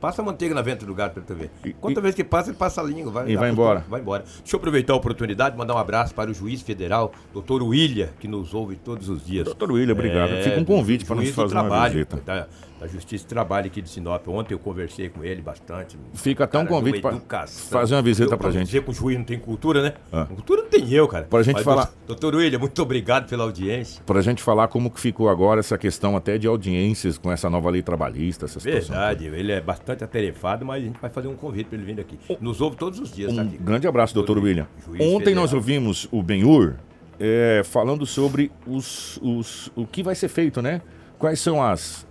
[0.00, 1.50] Passa manteiga na venta do gato pra tu ver.
[1.64, 3.12] E- Quanta e- vez que passa, ele passa a língua.
[3.12, 3.84] Vai, E vai embora.
[3.88, 4.24] Vai embora.
[4.38, 8.08] Deixa eu aproveitar a oportunidade e mandar um abraço para o juiz federal, doutor William,
[8.18, 9.44] que nos ouve todos os dias.
[9.44, 10.30] Doutor William, obrigado.
[10.42, 12.22] Fica um convite para nos fazer uma trabalho, visita.
[12.24, 12.46] Da,
[12.80, 14.26] da Justiça de Trabalho aqui de Sinop.
[14.28, 15.98] Ontem eu conversei com ele bastante.
[16.14, 17.68] Fica até um convite educação.
[17.70, 18.66] fazer uma visita Eu, pra gente.
[18.66, 19.92] dizer que o juiz não tem cultura, né?
[20.10, 20.24] Ah.
[20.24, 21.24] Cultura não tem eu, cara.
[21.26, 24.02] Pra gente Mas, falar- Doutor William, muito obrigado pela audiência.
[24.06, 27.50] Para a gente falar como que ficou agora essa questão até de audiências com essa
[27.50, 28.96] nova lei trabalhista, essa situação.
[28.96, 32.00] Verdade, ele é bastante atarefado, mas a gente vai fazer um convite para ele vir
[32.00, 32.18] aqui.
[32.40, 33.58] Nos ouve todos os dias, tá Um aqui.
[33.58, 34.66] grande abraço, doutor Juiz- William.
[34.86, 35.42] juiz Ontem federal.
[35.42, 36.76] nós ouvimos o Benhur
[37.18, 40.80] é, falando sobre os, os, o que vai ser feito, né?
[41.18, 42.08] Quais são as.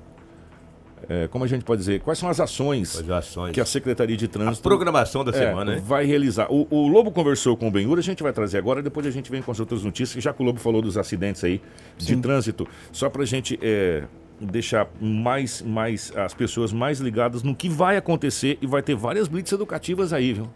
[1.07, 2.01] É, como a gente pode dizer?
[2.01, 3.53] Quais são as ações As ações.
[3.53, 5.81] que a Secretaria de A Trânsito programação da é, semana, né?
[5.85, 6.51] vai realizar?
[6.51, 9.31] O, o Lobo conversou com o Benhur, a gente vai trazer agora, depois a gente
[9.31, 11.61] vem com as outras notícias, que já que o Lobo falou dos acidentes aí
[11.97, 14.03] de trânsito, só para a gente é,
[14.39, 19.27] deixar mais, mais as pessoas mais ligadas no que vai acontecer e vai ter várias
[19.27, 20.49] blitz educativas aí, viu?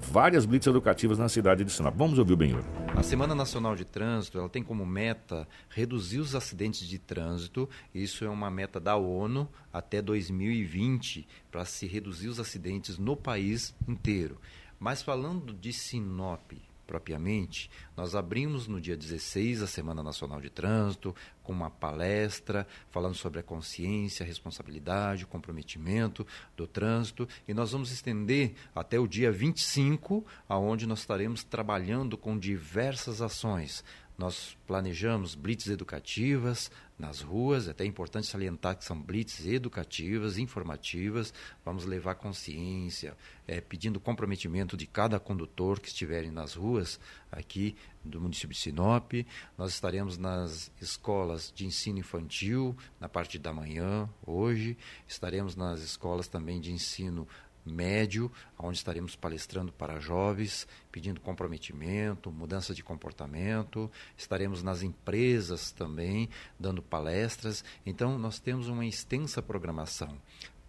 [0.00, 1.94] Várias blitz educativas na cidade de Sinop.
[1.96, 2.62] Vamos ouvir o Benhur.
[2.96, 7.68] A Semana Nacional de Trânsito ela tem como meta reduzir os acidentes de trânsito.
[7.94, 13.74] Isso é uma meta da ONU até 2020 para se reduzir os acidentes no país
[13.86, 14.40] inteiro.
[14.78, 16.52] Mas falando de Sinop
[16.88, 23.14] propriamente, nós abrimos no dia 16 a Semana Nacional de Trânsito com uma palestra falando
[23.14, 29.06] sobre a consciência, a responsabilidade, o comprometimento do trânsito e nós vamos estender até o
[29.06, 33.84] dia 25, aonde nós estaremos trabalhando com diversas ações.
[34.16, 41.32] Nós planejamos blitz educativas nas ruas, é até importante salientar que são blitz educativas, informativas.
[41.64, 46.98] Vamos levar consciência, eh, pedindo comprometimento de cada condutor que estiverem nas ruas
[47.30, 49.12] aqui do município de Sinop.
[49.56, 54.76] Nós estaremos nas escolas de ensino infantil na parte da manhã, hoje.
[55.06, 57.28] Estaremos nas escolas também de ensino
[57.68, 63.90] médio, onde estaremos palestrando para jovens, pedindo comprometimento, mudança de comportamento.
[64.16, 66.28] Estaremos nas empresas também,
[66.58, 67.64] dando palestras.
[67.84, 70.16] Então, nós temos uma extensa programação.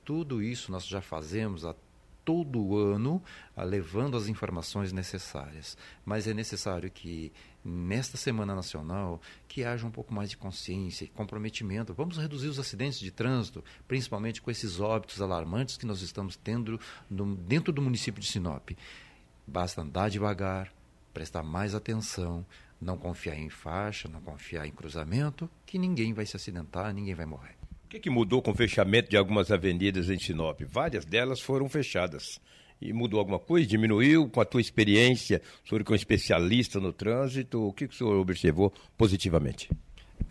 [0.03, 1.75] Tudo isso nós já fazemos há
[2.29, 3.23] todo ano,
[3.55, 5.75] ah, levando as informações necessárias.
[6.05, 7.33] Mas é necessário que
[7.65, 11.91] nesta Semana Nacional que haja um pouco mais de consciência e comprometimento.
[11.91, 16.79] Vamos reduzir os acidentes de trânsito, principalmente com esses óbitos alarmantes que nós estamos tendo
[17.09, 18.69] no- dentro do município de Sinop.
[19.47, 20.71] Basta andar devagar,
[21.11, 22.45] prestar mais atenção,
[22.79, 27.25] não confiar em faixa, não confiar em cruzamento, que ninguém vai se acidentar, ninguém vai
[27.25, 27.58] morrer.
[27.89, 30.61] O que, que mudou com o fechamento de algumas avenidas em Sinop?
[30.61, 32.39] Várias delas foram fechadas.
[32.79, 33.65] E mudou alguma coisa?
[33.65, 34.29] Diminuiu?
[34.29, 37.95] Com a tua experiência, o senhor que é um especialista no trânsito, o que, que
[37.95, 39.71] o senhor observou positivamente?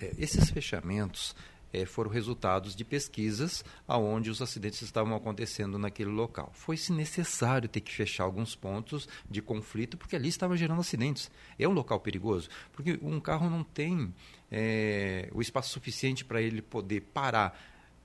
[0.00, 1.34] É, esses fechamentos
[1.72, 6.50] é, foram resultados de pesquisas aonde os acidentes estavam acontecendo naquele local.
[6.54, 11.30] Foi-se necessário ter que fechar alguns pontos de conflito, porque ali estava gerando acidentes.
[11.58, 14.14] É um local perigoso, porque um carro não tem
[14.50, 17.58] é, o espaço suficiente para ele poder parar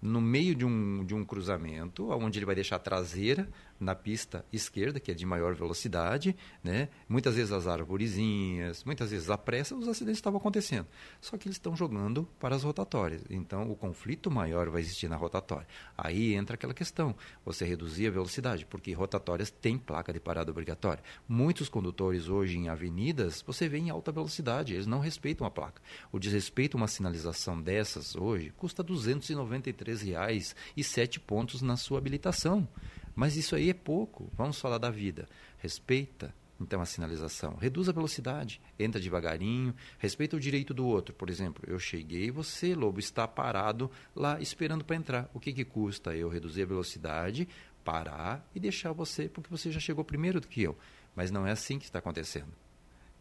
[0.04, 3.48] no meio de um, de um cruzamento, onde ele vai deixar a traseira
[3.80, 6.89] na pista esquerda, que é de maior velocidade, né?
[7.08, 10.88] muitas vezes as arvorezinhas, muitas vezes a pressa, os acidentes estavam acontecendo.
[11.22, 13.24] Só que eles estão jogando para as rotatórias.
[13.30, 15.68] Então, o conflito maior vai existir na rotatória.
[15.98, 21.04] Aí entra aquela questão, você reduzir a velocidade, porque rotatórias têm placa de parada obrigatória.
[21.28, 25.82] Muitos condutores hoje em avenidas, você vê em alta velocidade, eles não respeitam a placa.
[26.12, 31.77] O desrespeito a uma sinalização dessas hoje custa R$ 293 reais e 7 pontos na
[31.77, 32.67] sua habilitação.
[33.15, 34.29] Mas isso aí é pouco.
[34.36, 35.27] Vamos falar da vida.
[35.60, 37.56] Respeita, então, a sinalização.
[37.56, 41.13] Reduz a velocidade, entra devagarinho, respeita o direito do outro.
[41.13, 45.29] Por exemplo, eu cheguei, você, lobo, está parado lá esperando para entrar.
[45.34, 47.47] O que, que custa eu reduzir a velocidade,
[47.84, 50.77] parar e deixar você, porque você já chegou primeiro do que eu.
[51.15, 52.53] Mas não é assim que está acontecendo.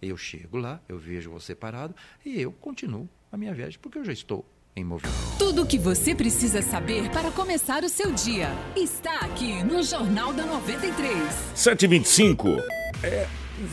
[0.00, 4.04] Eu chego lá, eu vejo você parado e eu continuo a minha viagem, porque eu
[4.04, 5.14] já estou em movimento.
[5.38, 10.32] Tudo o que você precisa saber para começar o seu dia está aqui no Jornal
[10.32, 11.14] da 93.
[11.54, 12.48] 725.
[13.02, 13.26] É,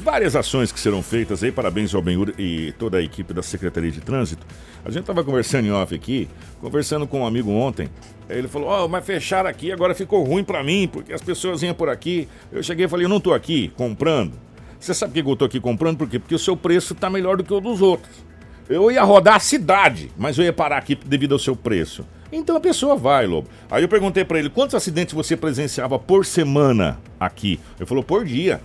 [0.03, 1.51] várias ações que serão feitas aí.
[1.51, 4.45] Parabéns ao Benhur e toda a equipe da Secretaria de Trânsito.
[4.83, 6.27] A gente estava conversando em off aqui,
[6.59, 7.89] conversando com um amigo ontem.
[8.29, 11.63] Ele falou: Ó, oh, mas fecharam aqui, agora ficou ruim para mim, porque as pessoas
[11.63, 12.27] iam por aqui.
[12.51, 14.33] Eu cheguei e falei: Eu não tô aqui comprando.
[14.79, 15.97] Você sabe por que eu tô aqui comprando?
[15.97, 16.19] Por quê?
[16.19, 18.28] Porque o seu preço tá melhor do que o dos outros.
[18.69, 22.05] Eu ia rodar a cidade, mas eu ia parar aqui devido ao seu preço.
[22.31, 23.49] Então a pessoa vai, Lobo.
[23.69, 27.59] Aí eu perguntei para ele: quantos acidentes você presenciava por semana aqui?
[27.77, 28.61] Ele falou: por dia.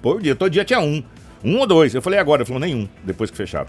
[0.00, 0.34] Por dia.
[0.34, 1.04] Todo dia tinha um.
[1.44, 1.94] Um ou dois.
[1.94, 2.40] Eu falei: agora?
[2.40, 3.68] Ele falou: nenhum, depois que fecharam.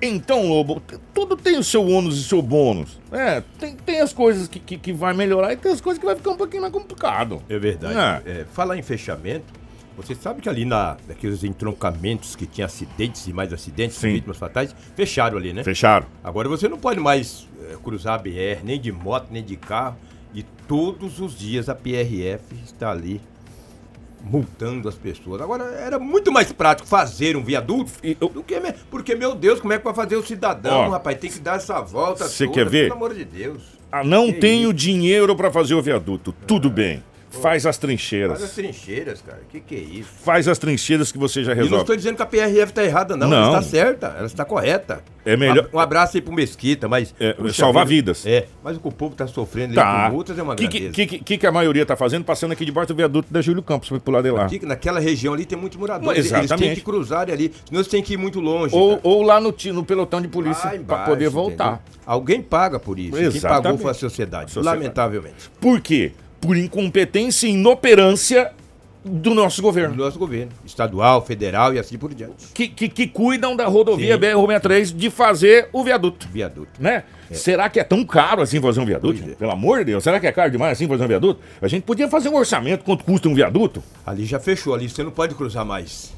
[0.00, 0.82] Então, Lobo,
[1.14, 3.00] tudo tem o seu ônus e o seu bônus.
[3.10, 6.04] É, tem, tem as coisas que, que, que vai melhorar e tem as coisas que
[6.04, 7.42] vai ficar um pouquinho mais complicado.
[7.48, 8.28] É verdade.
[8.28, 8.40] É.
[8.40, 9.46] É, falar em fechamento,
[9.96, 14.12] você sabe que ali na, naqueles entroncamentos que tinha acidentes e mais acidentes, Sim.
[14.12, 15.64] vítimas fatais, fecharam ali, né?
[15.64, 16.06] Fecharam.
[16.22, 19.96] Agora você não pode mais é, cruzar a BR, nem de moto, nem de carro.
[20.34, 23.20] E todos os dias a PRF está ali
[24.22, 25.40] multando as pessoas.
[25.40, 28.58] Agora, era muito mais prático fazer um viaduto E eu- do que...
[28.58, 31.16] me- Porque, meu Deus, como é que vai fazer o cidadão, Ó, rapaz?
[31.18, 32.82] Tem que dar essa volta cê toda, quer ver?
[32.88, 33.62] Pelo amor de Deus.
[33.90, 34.74] Ah, não Que tenho isso?
[34.74, 36.34] dinheiro para fazer o viaduto.
[36.46, 37.02] Tudo bem.
[37.40, 38.50] Faz as Faz as trincheiras.
[38.52, 39.40] trincheiras, cara.
[39.48, 40.10] Que que é isso?
[40.24, 41.82] Faz as trincheiras que você já E não resolve.
[41.82, 43.28] estou dizendo que a PRF está errada, não.
[43.28, 43.36] Não.
[43.36, 45.02] Ela está certa, ela está correta.
[45.24, 47.12] É melhor- Um abraço aí pro Mesquita, mas.
[47.18, 48.12] É, salvar vida.
[48.12, 48.24] vidas.
[48.26, 50.06] É, mas o que o povo está sofrendo Tá.
[50.08, 50.92] com multas é uma O que, grandeza.
[50.92, 52.24] que, que, que, que a maioria tá fazendo?
[52.24, 54.44] Passando aqui debaixo do viaduto da Júlio Campos pra pular de lá.
[54.44, 56.06] Aqui, naquela região ali tem muitos moradores.
[56.06, 56.74] Não, Eles têm exatamente.
[56.76, 58.74] que cruzar ali, senão eles têm que ir muito longe.
[58.74, 61.66] Ou, ou lá no, no pelotão de polícia para poder voltar.
[61.84, 61.96] entendeu?
[62.06, 63.16] Alguém paga por isso.
[63.16, 63.62] Quem Exatamente.
[63.64, 64.76] pagou foi a sociedade, Sociedade.
[64.78, 65.50] lamentavelmente.
[65.60, 66.12] Por quê?
[66.46, 68.52] Por incompetência e inoperância
[69.04, 69.94] do nosso Do governo.
[69.94, 72.46] nosso governo, estadual, federal e assim por diante.
[72.52, 74.20] Que, que, que cuidam da rodovia Sim.
[74.20, 76.28] BR-63 de fazer o viaduto.
[76.32, 76.70] Viaduto.
[76.80, 77.04] Né?
[77.30, 79.22] Será que é tão caro assim fazer um viaduto?
[79.22, 79.34] É.
[79.34, 81.40] Pelo amor de Deus, será que é caro demais assim fazer um viaduto?
[81.60, 83.82] A gente podia fazer um orçamento quanto custa um viaduto?
[84.04, 86.12] Ali já fechou, ali você não pode cruzar mais.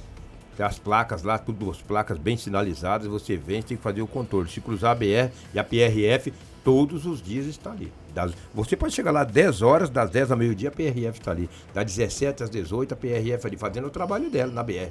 [0.57, 4.07] Tem as placas lá, tudo as placas bem sinalizadas, você vem, tem que fazer o
[4.07, 4.49] contorno.
[4.49, 6.33] Se cruzar a BR e a PRF,
[6.65, 7.93] todos os dias está ali.
[8.27, 11.49] Das- você pode chegar lá 10 horas, das 10 ao meio-dia, a PRF está ali.
[11.73, 14.91] Das 17 às 18, a PRF ali, fazendo o trabalho dela na BR.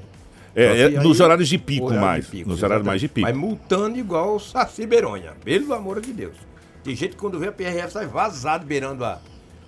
[0.56, 2.26] É, Só é que nos aí- horários de pico horário mais.
[2.26, 3.28] de pico, nos horários mais de pico.
[3.28, 6.36] Mas multando igual o Saci Beronha, pelo amor de Deus.
[6.84, 9.20] Tem gente que quando vê a PRF sai vazado beirando a...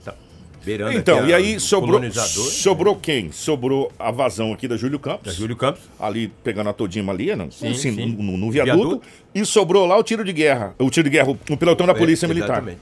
[0.03, 0.15] sa-
[0.63, 3.31] Beirando Então, e aí sobrou, colonizador, sobrou quem?
[3.31, 5.25] Sobrou a vazão aqui da Júlio Campos.
[5.27, 5.81] Da Júlio Campos.
[5.99, 8.05] Ali pegando a todinha ali, não, Sim, assim, sim.
[8.17, 9.07] No, no viaduto, Viaduto.
[9.35, 10.73] E sobrou lá o tiro de guerra.
[10.79, 12.49] O tiro de guerra, o pelotão da Polícia É, Militar.
[12.57, 12.79] exatamente.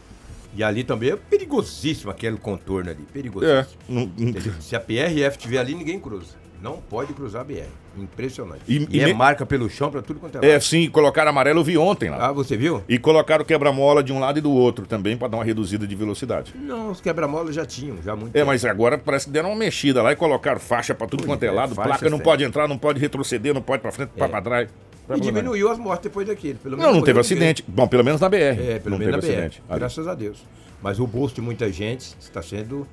[0.57, 3.03] E ali também é perigosíssimo aquele contorno ali.
[3.07, 3.13] É.
[3.13, 3.67] Perigosíssimo.
[3.87, 4.33] não- não-?
[4.59, 6.35] Se a PRF estiver ali, ninguém cruza.
[6.59, 7.67] Não pode cruzar a BR.
[7.95, 8.61] Impressionante.
[8.67, 10.61] E- E, é me- marca pelo chão pra tudo quanto é É, lado.
[10.63, 12.29] sim, colocaram amarelo, eu vi ontem lá.
[12.29, 12.83] Ah, você viu?
[12.89, 15.95] E colocaram quebra-mola de um lado e do outro também para dar uma reduzida de
[15.95, 16.53] velocidade.
[16.55, 18.47] Não, os quebra-molas já tinham, já muito É, tempo.
[18.47, 21.43] mas agora parece que deram uma mexida lá e colocaram faixa para tudo Pois quanto
[21.43, 21.75] é é, lado.
[21.75, 24.27] Placa não pode entrar, não pode retroceder, não pode para frente, É.
[24.27, 24.69] para trás.
[25.15, 26.59] E diminuiu as mortes depois daquilo.
[26.59, 27.63] Pelo menos Não, não teve acidente.
[27.67, 28.37] Bom, pelo menos na BR.
[28.37, 29.27] É, pelo não menos na BR.
[29.27, 29.63] acidente.
[29.69, 30.39] Graças a Deus.
[30.81, 32.85] Mas o bolso de muita gente está sendo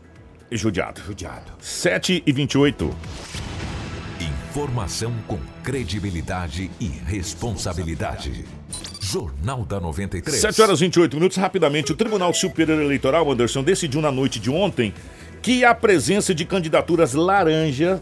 [0.50, 1.00] E judiado.
[1.04, 1.52] judiado.
[1.60, 2.90] 7 e 28.
[4.20, 8.44] Informação com credibilidade e responsabilidade.
[9.00, 10.40] Jornal da 93.
[10.40, 11.36] 7 horas e 28 minutos.
[11.36, 14.94] Rapidamente, o Tribunal Superior Eleitoral, Anderson, decidiu na noite de ontem
[15.42, 18.00] que a presença de candidaturas laranja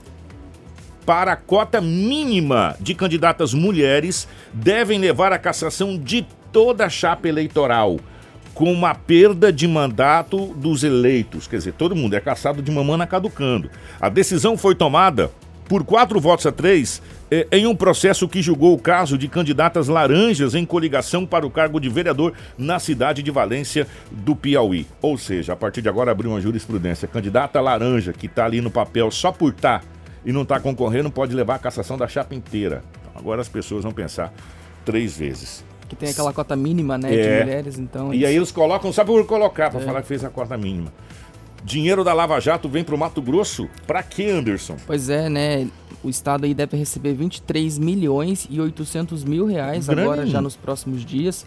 [1.04, 7.28] para a cota mínima de candidatas mulheres devem levar à cassação de toda a chapa
[7.28, 7.98] eleitoral,
[8.54, 11.46] com uma perda de mandato dos eleitos.
[11.46, 13.70] Quer dizer, todo mundo é caçado de mamana caducando.
[14.00, 15.30] A decisão foi tomada
[15.68, 19.88] por quatro votos a três eh, em um processo que julgou o caso de candidatas
[19.88, 24.86] laranjas em coligação para o cargo de vereador na cidade de Valência do Piauí.
[25.00, 27.08] Ou seja, a partir de agora abriu uma jurisprudência.
[27.08, 29.82] Candidata laranja que está ali no papel só por estar
[30.24, 32.82] e não está concorrendo pode levar a cassação da chapa inteira.
[33.00, 34.32] Então, agora as pessoas vão pensar
[34.84, 35.64] três vezes.
[35.88, 37.38] Que tem aquela cota mínima, né, É.
[37.38, 38.14] de mulheres, então...
[38.14, 39.70] E aí eles colocam, sabe por colocar, É.
[39.70, 40.92] para falar que fez a cota mínima.
[41.64, 43.68] Dinheiro da Lava Jato vem pro Mato Grosso?
[43.86, 44.76] Pra quê, Anderson?
[44.86, 45.68] Pois é, né?
[46.02, 50.02] O estado aí deve receber 23 milhões e 800 mil reais Grande.
[50.02, 51.46] agora, já nos próximos dias.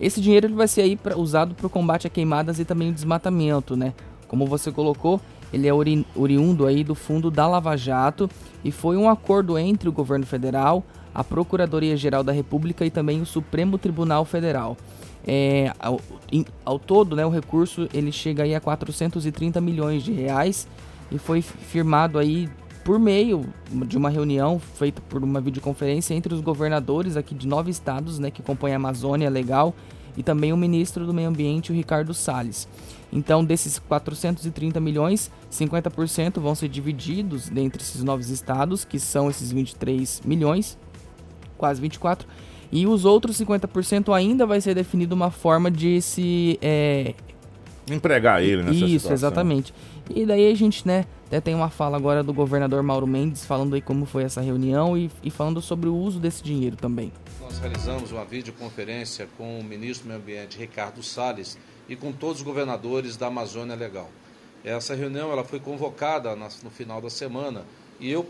[0.00, 2.90] Esse dinheiro ele vai ser aí pra, usado para o combate a queimadas e também
[2.90, 3.92] o desmatamento, né?
[4.26, 5.20] Como você colocou,
[5.52, 8.28] ele é ori oriundo aí do fundo da Lava Jato
[8.64, 10.84] e foi um acordo entre o governo federal,
[11.14, 14.76] a Procuradoria-Geral da República e também o Supremo Tribunal Federal.
[15.24, 16.00] É, ao,
[16.32, 20.66] em, ao, todo, né, o recurso ele chega aí a 430 milhões de reais
[21.12, 22.48] e foi firmado aí
[22.84, 27.70] por meio de uma reunião feita por uma videoconferência entre os governadores aqui de nove
[27.70, 29.74] estados, né, que compõem a Amazônia Legal,
[30.16, 32.68] e também o ministro do Meio Ambiente, o Ricardo Salles.
[33.12, 39.52] Então, desses 430 milhões, 50% vão ser divididos dentre esses novos estados, que são esses
[39.52, 40.78] 23 milhões,
[41.58, 42.26] quase 24,
[42.72, 47.14] e os outros 50% ainda vai ser definido uma forma de se é...
[47.90, 49.12] empregar ele nessa Isso, situação.
[49.12, 49.74] exatamente.
[50.14, 53.74] E daí a gente, né, até tem uma fala agora do governador Mauro Mendes falando
[53.74, 57.12] aí como foi essa reunião e, e falando sobre o uso desse dinheiro também.
[57.40, 62.38] Nós realizamos uma videoconferência com o ministro do Meio Ambiente, Ricardo Salles, e com todos
[62.38, 64.10] os governadores da Amazônia Legal.
[64.64, 67.64] Essa reunião ela foi convocada no final da semana
[67.98, 68.26] e eu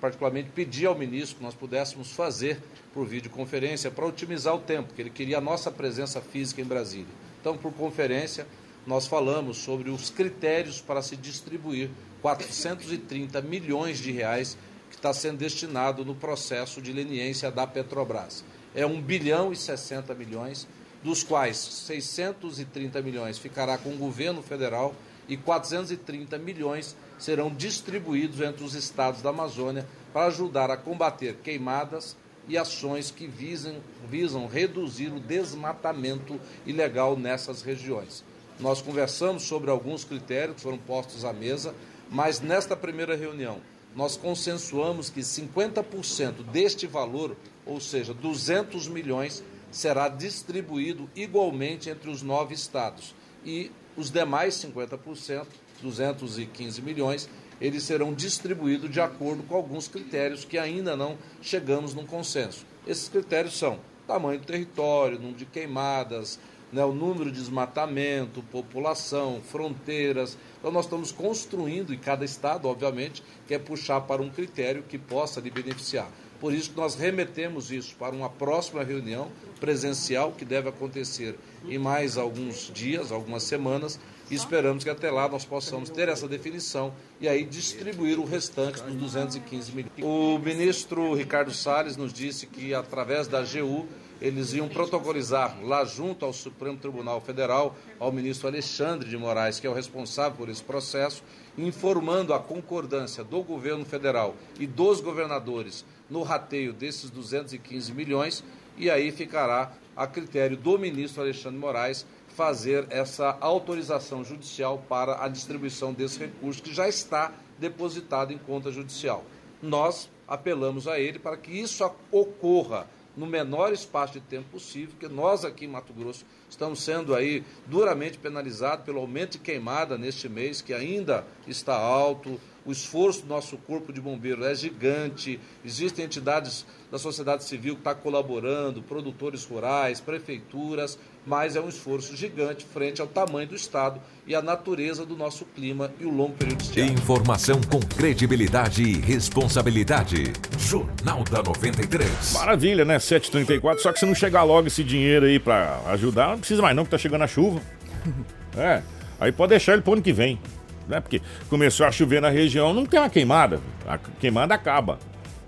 [0.00, 2.60] particularmente pedi ao ministro que nós pudéssemos fazer
[2.92, 7.12] por videoconferência para otimizar o tempo, que ele queria a nossa presença física em Brasília.
[7.40, 8.46] Então, por conferência,
[8.86, 11.90] nós falamos sobre os critérios para se distribuir
[12.22, 14.56] 430 milhões de reais
[14.90, 18.44] que está sendo destinado no processo de leniência da Petrobras.
[18.74, 20.66] É 1 bilhão e 60 milhões
[21.02, 24.94] dos quais 630 milhões ficará com o governo federal
[25.28, 32.16] e 430 milhões serão distribuídos entre os estados da Amazônia para ajudar a combater queimadas
[32.48, 33.76] e ações que visam,
[34.08, 38.24] visam reduzir o desmatamento ilegal nessas regiões.
[38.58, 41.74] Nós conversamos sobre alguns critérios que foram postos à mesa,
[42.10, 43.60] mas nesta primeira reunião
[43.94, 49.42] nós consensuamos que 50% deste valor, ou seja, 200 milhões,
[49.76, 53.14] será distribuído igualmente entre os nove estados.
[53.44, 55.46] E os demais 50%,
[55.82, 57.28] 215 milhões,
[57.60, 62.64] eles serão distribuídos de acordo com alguns critérios que ainda não chegamos num consenso.
[62.86, 66.38] Esses critérios são tamanho do território, número de queimadas,
[66.72, 70.38] né, o número de desmatamento, população, fronteiras.
[70.58, 75.40] Então nós estamos construindo, e cada estado, obviamente, quer puxar para um critério que possa
[75.40, 76.08] lhe beneficiar.
[76.40, 81.36] Por isso que nós remetemos isso para uma próxima reunião presencial que deve acontecer
[81.68, 83.98] em mais alguns dias, algumas semanas,
[84.30, 88.82] e esperamos que até lá nós possamos ter essa definição e aí distribuir o restante
[88.82, 89.92] dos 215 milhões.
[90.02, 93.86] O ministro Ricardo Salles nos disse que através da AGU
[94.20, 99.66] eles iam protocolizar lá junto ao Supremo Tribunal Federal, ao ministro Alexandre de Moraes, que
[99.66, 101.22] é o responsável por esse processo,
[101.56, 108.44] informando a concordância do governo federal e dos governadores no rateio desses 215 milhões,
[108.76, 115.28] e aí ficará a critério do ministro Alexandre Moraes fazer essa autorização judicial para a
[115.28, 119.24] distribuição desse recurso que já está depositado em conta judicial.
[119.62, 125.08] Nós apelamos a ele para que isso ocorra no menor espaço de tempo possível, porque
[125.08, 130.28] nós aqui em Mato Grosso estamos sendo aí duramente penalizados pelo aumento de queimada neste
[130.28, 132.38] mês, que ainda está alto.
[132.66, 135.38] O esforço do nosso corpo de bombeiros é gigante.
[135.64, 141.68] Existem entidades da sociedade civil que estão tá colaborando, produtores rurais, prefeituras, mas é um
[141.68, 146.10] esforço gigante frente ao tamanho do Estado e à natureza do nosso clima e o
[146.10, 146.94] longo período de estiagem.
[146.94, 150.32] Informação com credibilidade e responsabilidade.
[150.58, 152.32] Jornal da 93.
[152.32, 152.98] Maravilha, né?
[152.98, 153.78] 7h34.
[153.78, 156.84] Só que se não chegar logo esse dinheiro aí para ajudar, não precisa mais não,
[156.84, 157.60] que tá chegando a chuva.
[158.58, 158.82] É.
[159.20, 160.40] Aí pode deixar ele pro ano que vem.
[160.88, 161.00] Né?
[161.00, 163.60] Porque começou a chover na região, não tem uma queimada.
[163.86, 164.98] A queimada acaba.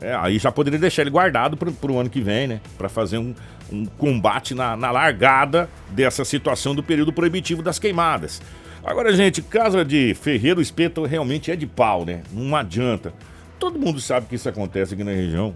[0.00, 2.60] É, aí já poderia deixar ele guardado para o ano que vem, né?
[2.76, 3.34] Para fazer um,
[3.72, 8.40] um combate na, na, largada dessa situação do período proibitivo das queimadas.
[8.84, 12.22] Agora, gente, casa de ferreiro, espeto realmente é de pau, né?
[12.32, 13.12] Não adianta.
[13.58, 15.54] Todo mundo sabe que isso acontece aqui na região.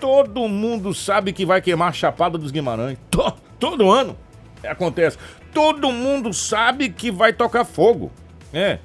[0.00, 2.98] Todo mundo sabe que vai queimar a Chapada dos Guimarães.
[3.10, 4.16] To, todo ano
[4.64, 5.18] acontece.
[5.52, 8.12] Todo mundo sabe que vai tocar fogo.
[8.52, 8.78] É.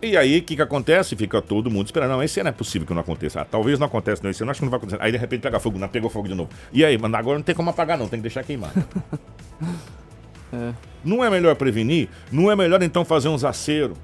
[0.00, 1.16] E aí, o que, que acontece?
[1.16, 2.10] Fica todo mundo esperando.
[2.10, 3.40] Não, esse ano é possível que não aconteça.
[3.40, 4.30] Ah, talvez não aconteça, não.
[4.30, 5.02] Esse ano acho que não vai acontecer.
[5.02, 6.50] Aí, de repente, pega fogo, não pegou fogo de novo.
[6.72, 8.06] E aí, mas agora não tem como apagar, não.
[8.06, 8.72] Tem que deixar queimar.
[10.52, 10.72] é.
[11.04, 12.08] Não é melhor prevenir?
[12.30, 13.98] Não é melhor, então, fazer uns aceros,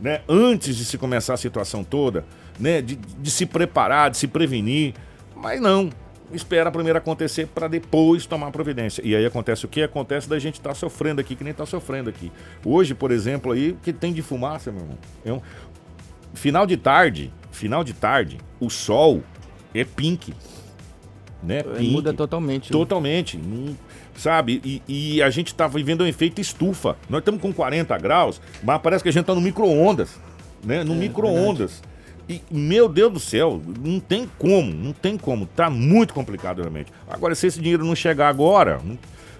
[0.00, 0.20] né?
[0.28, 2.24] Antes de se começar a situação toda,
[2.58, 2.82] né?
[2.82, 4.94] De, de se preparar, de se prevenir.
[5.36, 5.90] Mas não
[6.32, 9.02] espera primeiro acontecer para depois tomar providência.
[9.04, 9.82] E aí acontece o que?
[9.82, 12.32] Acontece da gente estar tá sofrendo aqui, que nem está sofrendo aqui.
[12.64, 14.98] Hoje, por exemplo, aí, que tem de fumaça, meu irmão?
[15.24, 15.40] É um...
[16.34, 19.22] Final de tarde, final de tarde, o sol
[19.74, 20.34] é pink.
[21.42, 21.58] Né?
[21.58, 22.70] É, pink, Muda totalmente.
[22.70, 22.72] Né?
[22.72, 23.36] Totalmente.
[23.38, 23.74] Né?
[24.16, 24.60] sabe?
[24.64, 26.96] E, e, a gente está vivendo um efeito estufa.
[27.08, 30.18] Nós estamos com 40 graus, mas parece que a gente está no micro-ondas.
[30.64, 30.82] né?
[30.82, 31.82] No micro-ondas.
[32.28, 35.46] E, meu Deus do céu, não tem como, não tem como.
[35.46, 36.92] Tá muito complicado realmente.
[37.08, 38.80] Agora, se esse dinheiro não chegar agora,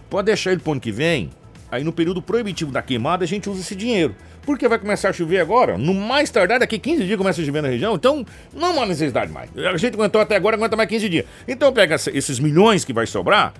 [0.09, 1.30] pode deixar ele pro ano que vem.
[1.68, 4.14] Aí no período proibitivo da queimada a gente usa esse dinheiro.
[4.43, 7.61] Porque vai começar a chover agora, no mais tardar daqui 15 dias começa a chover
[7.61, 8.24] na região, então
[8.55, 9.51] não há necessidade mais.
[9.59, 11.26] A gente aguentou até agora, aguenta mais 15 dias.
[11.49, 13.53] Então pega esses milhões que vai sobrar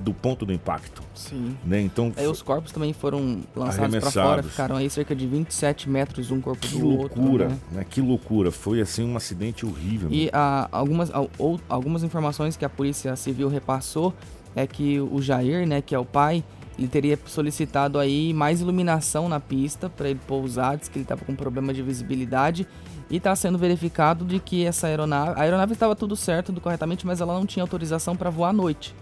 [0.00, 1.02] do ponto do impacto.
[1.14, 1.56] Sim.
[1.64, 1.80] Né?
[1.80, 6.30] Então, Aí os corpos também foram lançados para fora, ficaram aí cerca de 27 metros
[6.30, 7.18] um corpo que do outro.
[7.18, 7.58] loucura, né?
[7.72, 7.86] né?
[7.88, 8.50] Que loucura.
[8.50, 10.10] Foi assim um acidente horrível.
[10.12, 10.30] E né?
[10.34, 14.12] ah, algumas, al- ou- algumas informações que a Polícia Civil repassou
[14.54, 16.44] é que o Jair, né, que é o pai,
[16.78, 21.24] ele teria solicitado aí mais iluminação na pista para ele pousar, diz que ele estava
[21.24, 22.66] com problema de visibilidade
[23.10, 27.06] e está sendo verificado de que essa aeronave, a aeronave estava tudo certo, tudo corretamente,
[27.06, 28.94] mas ela não tinha autorização para voar à noite,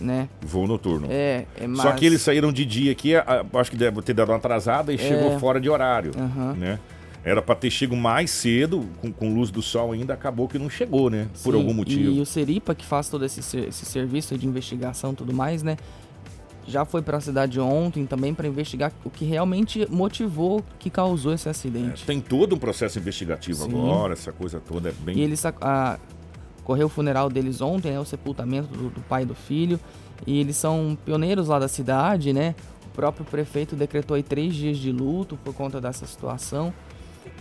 [0.00, 0.28] né?
[0.42, 1.06] Voo noturno.
[1.10, 1.82] É, é mas...
[1.82, 4.98] Só que eles saíram de dia aqui, acho que deve ter dado uma atrasada e
[4.98, 6.12] chegou fora de horário.
[6.16, 6.54] Aham.
[6.54, 6.78] né?
[7.22, 10.70] Era pra ter chego mais cedo, com, com luz do sol ainda, acabou que não
[10.70, 11.28] chegou, né?
[11.42, 12.12] Por Sim, algum motivo.
[12.12, 15.76] E o Seripa, que faz todo esse, esse serviço de investigação e tudo mais, né?
[16.70, 21.32] Já foi para a cidade ontem também para investigar o que realmente motivou, que causou
[21.34, 22.06] esse acidente.
[22.06, 23.70] Tem todo um processo investigativo Sim.
[23.70, 25.18] agora, essa coisa toda é bem.
[25.18, 25.98] E eles a-
[26.62, 27.98] correu o funeral deles ontem, né?
[27.98, 29.80] O sepultamento do, do pai e do filho.
[30.24, 32.54] E eles são pioneiros lá da cidade, né?
[32.86, 36.72] O próprio prefeito decretou aí três dias de luto por conta dessa situação.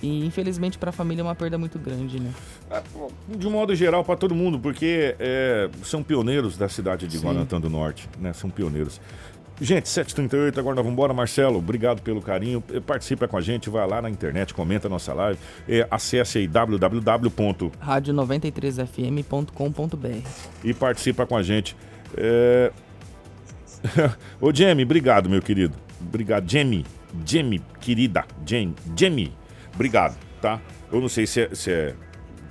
[0.02, 2.32] E infelizmente para a família é uma perda muito grande, né?
[2.72, 2.82] Ah,
[3.28, 7.26] De um modo geral, para todo mundo, porque é, são pioneiros da cidade de Sim.
[7.26, 8.34] Guarantã do Norte, né?
[8.34, 9.02] São pioneiros.
[9.62, 11.14] Gente, 7h38, agora nós vamos embora.
[11.14, 12.64] Marcelo, obrigado pelo carinho.
[12.72, 15.38] Eh, Participa com a gente, vai lá na internet, comenta a nossa live.
[15.68, 17.70] Eh, acesse aí www.
[17.86, 20.28] Rádio93fm.com.br
[20.64, 21.76] e participa com a gente.
[22.16, 22.72] É...
[24.40, 25.76] Ô, Jamie, obrigado, meu querido.
[26.00, 26.86] Obrigado, Jamie.
[27.26, 28.24] Jamie, querida.
[28.46, 29.34] Jamie, Jamie,
[29.80, 30.60] obrigado, tá?
[30.92, 31.96] Eu não sei se é, se é-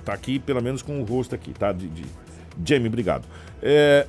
[0.03, 1.71] Tá aqui, pelo menos com o rosto aqui, tá?
[1.71, 2.05] De, de-
[2.65, 3.27] Jamie, obrigado.
[3.61, 4.07] É...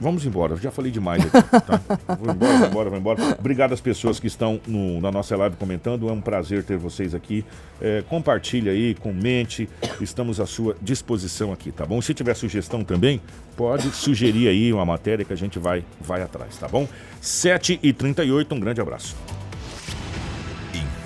[0.00, 1.80] Vamos embora, já falei demais aqui, tá?
[2.18, 3.36] Vou embora, vou embora, vou embora.
[3.38, 6.08] Obrigado às pessoas que estão no- na nossa live comentando.
[6.08, 7.44] É um prazer ter vocês aqui.
[7.80, 9.68] É, compartilha aí, comente.
[10.00, 12.00] Estamos à sua disposição aqui, tá bom?
[12.02, 13.20] Se tiver sugestão também,
[13.56, 16.86] pode sugerir aí uma matéria que a gente vai, vai atrás, tá bom?
[17.20, 19.16] 7h38, um grande abraço.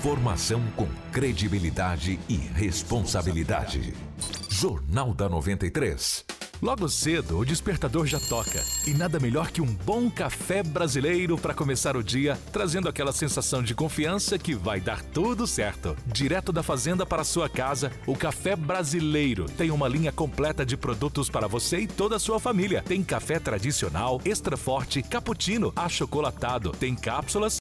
[0.07, 3.93] Informação com credibilidade e responsabilidade.
[4.49, 6.23] Jornal da 93.
[6.59, 8.63] Logo cedo, o despertador já toca.
[8.87, 13.61] E nada melhor que um bom café brasileiro para começar o dia, trazendo aquela sensação
[13.61, 15.95] de confiança que vai dar tudo certo.
[16.07, 21.29] Direto da fazenda para sua casa, o Café Brasileiro tem uma linha completa de produtos
[21.29, 22.81] para você e toda a sua família.
[22.81, 27.53] Tem café tradicional, extra forte, cappuccino, achocolatado, tem cápsulas